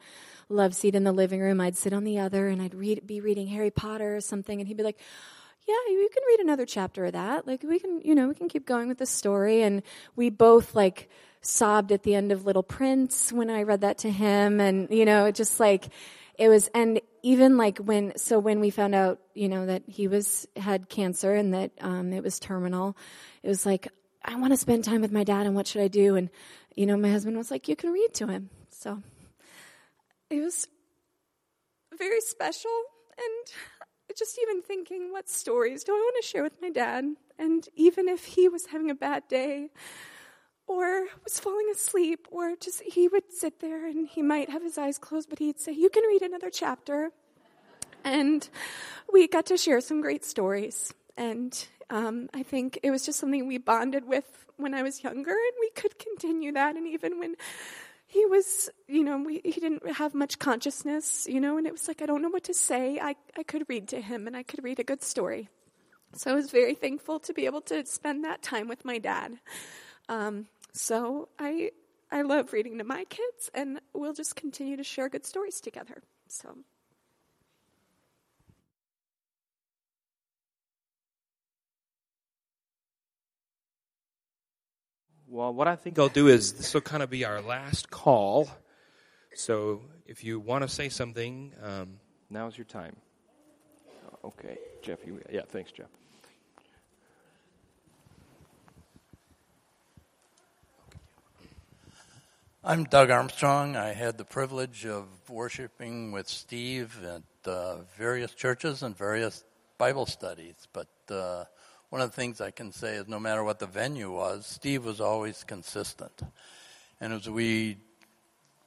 [0.49, 1.61] love seat in the living room.
[1.61, 4.67] I'd sit on the other and i'd read be reading harry potter or something and
[4.67, 4.99] he'd be like
[5.67, 7.45] yeah, you can read another chapter of that.
[7.45, 9.61] Like we can, you know, we can keep going with the story.
[9.61, 9.83] And
[10.15, 11.09] we both like
[11.41, 14.59] sobbed at the end of Little Prince when I read that to him.
[14.59, 15.89] And, you know, it just like,
[16.37, 20.07] it was, and even like when, so when we found out, you know, that he
[20.07, 22.97] was, had cancer and that, um, it was terminal,
[23.43, 23.87] it was like,
[24.23, 26.15] I want to spend time with my dad and what should I do?
[26.15, 26.29] And,
[26.75, 28.49] you know, my husband was like, you can read to him.
[28.71, 29.01] So
[30.29, 30.67] it was
[31.97, 32.71] very special
[33.17, 33.53] and
[34.17, 37.05] just even thinking, what stories do I want to share with my dad?
[37.37, 39.69] And even if he was having a bad day
[40.67, 44.77] or was falling asleep, or just he would sit there and he might have his
[44.77, 47.11] eyes closed, but he'd say, You can read another chapter.
[48.03, 48.47] And
[49.11, 50.93] we got to share some great stories.
[51.17, 55.31] And um, I think it was just something we bonded with when I was younger,
[55.31, 56.75] and we could continue that.
[56.75, 57.35] And even when
[58.11, 61.87] he was, you know, we, he didn't have much consciousness, you know, and it was
[61.87, 62.99] like, I don't know what to say.
[62.99, 65.47] I, I could read to him and I could read a good story.
[66.13, 69.39] So I was very thankful to be able to spend that time with my dad.
[70.09, 71.71] Um, so I,
[72.11, 76.03] I love reading to my kids and we'll just continue to share good stories together.
[76.27, 76.57] So.
[85.31, 88.49] Well, what I think I'll do is this will kind of be our last call.
[89.33, 92.97] So if you want to say something, um, now's your time.
[94.25, 94.99] Okay, Jeff.
[95.07, 95.87] You, yeah, thanks, Jeff.
[102.61, 103.77] I'm Doug Armstrong.
[103.77, 109.45] I had the privilege of worshiping with Steve at uh, various churches and various
[109.77, 111.45] Bible studies, but uh,
[111.91, 114.85] one of the things I can say is no matter what the venue was, Steve
[114.85, 116.21] was always consistent.
[117.01, 117.79] And as we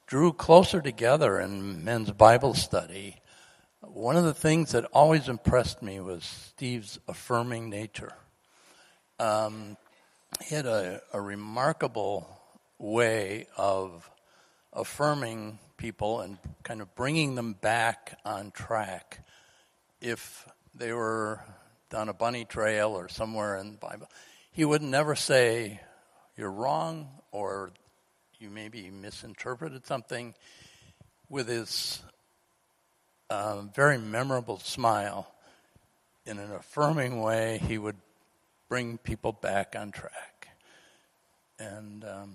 [0.06, 3.16] drew closer together in men's Bible study,
[3.80, 8.12] one of the things that always impressed me was Steve's affirming nature.
[9.18, 9.78] Um,
[10.44, 12.28] he had a, a remarkable
[12.78, 14.10] way of
[14.70, 19.24] affirming people and kind of bringing them back on track
[20.02, 21.40] if they were
[21.94, 24.08] on a bunny trail or somewhere in the Bible,
[24.50, 25.80] he would never say,
[26.36, 27.72] You're wrong, or
[28.38, 30.34] you maybe misinterpreted something.
[31.30, 32.02] With his
[33.30, 35.34] uh, very memorable smile,
[36.26, 37.96] in an affirming way, he would
[38.68, 40.48] bring people back on track.
[41.58, 42.34] And um,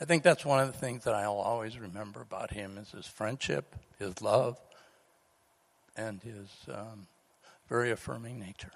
[0.00, 3.06] I think that's one of the things that I'll always remember about him is his
[3.06, 4.58] friendship, his love,
[5.96, 7.06] and his um,
[7.68, 8.72] very affirming nature.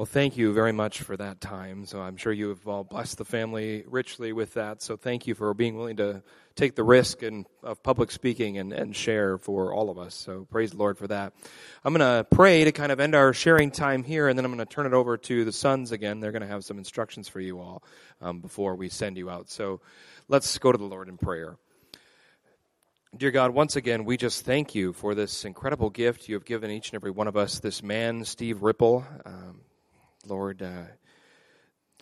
[0.00, 1.84] Well, thank you very much for that time.
[1.84, 4.80] So I'm sure you have all blessed the family richly with that.
[4.80, 6.22] So thank you for being willing to
[6.54, 10.14] take the risk and, of public speaking and, and share for all of us.
[10.14, 11.34] So praise the Lord for that.
[11.84, 14.50] I'm going to pray to kind of end our sharing time here, and then I'm
[14.50, 16.18] going to turn it over to the sons again.
[16.18, 17.82] They're going to have some instructions for you all
[18.22, 19.50] um, before we send you out.
[19.50, 19.82] So
[20.28, 21.58] let's go to the Lord in prayer.
[23.14, 26.70] Dear God, once again, we just thank you for this incredible gift you have given
[26.70, 29.04] each and every one of us, this man, Steve Ripple.
[29.26, 29.60] Um,
[30.26, 30.84] Lord, uh,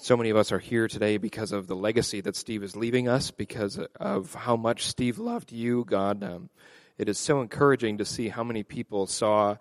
[0.00, 3.08] so many of us are here today because of the legacy that Steve is leaving
[3.08, 6.24] us, because of how much Steve loved you, God.
[6.24, 6.50] Um,
[6.98, 9.56] it is so encouraging to see how many people saw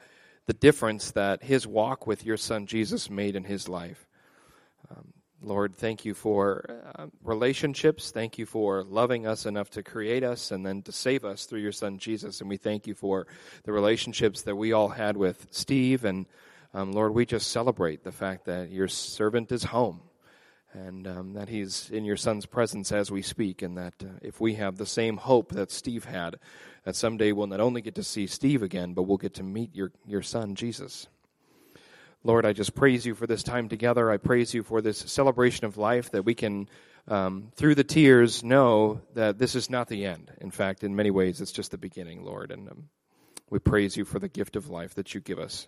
[0.47, 4.07] the difference that his walk with your son Jesus made in his life.
[4.89, 8.09] Um, Lord, thank you for uh, relationships.
[8.09, 11.59] Thank you for loving us enough to create us and then to save us through
[11.59, 12.41] your son Jesus.
[12.41, 13.27] And we thank you for
[13.63, 16.05] the relationships that we all had with Steve.
[16.05, 16.25] And
[16.77, 19.99] um, Lord, we just celebrate the fact that your servant is home
[20.73, 23.63] and um, that he's in your son's presence as we speak.
[23.63, 26.35] And that uh, if we have the same hope that Steve had,
[26.83, 29.75] that someday we'll not only get to see Steve again, but we'll get to meet
[29.75, 31.07] your, your son, Jesus.
[32.23, 34.11] Lord, I just praise you for this time together.
[34.11, 36.69] I praise you for this celebration of life that we can,
[37.07, 40.31] um, through the tears, know that this is not the end.
[40.41, 42.51] In fact, in many ways, it's just the beginning, Lord.
[42.51, 42.89] And um,
[43.49, 45.67] we praise you for the gift of life that you give us.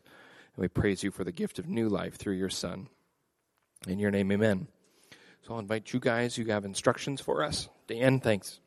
[0.59, 2.89] And we praise you for the gift of new life through your Son.
[3.87, 4.67] In your name, amen.
[5.41, 7.69] So I'll invite you guys, you have instructions for us.
[7.87, 8.59] Dan, thanks.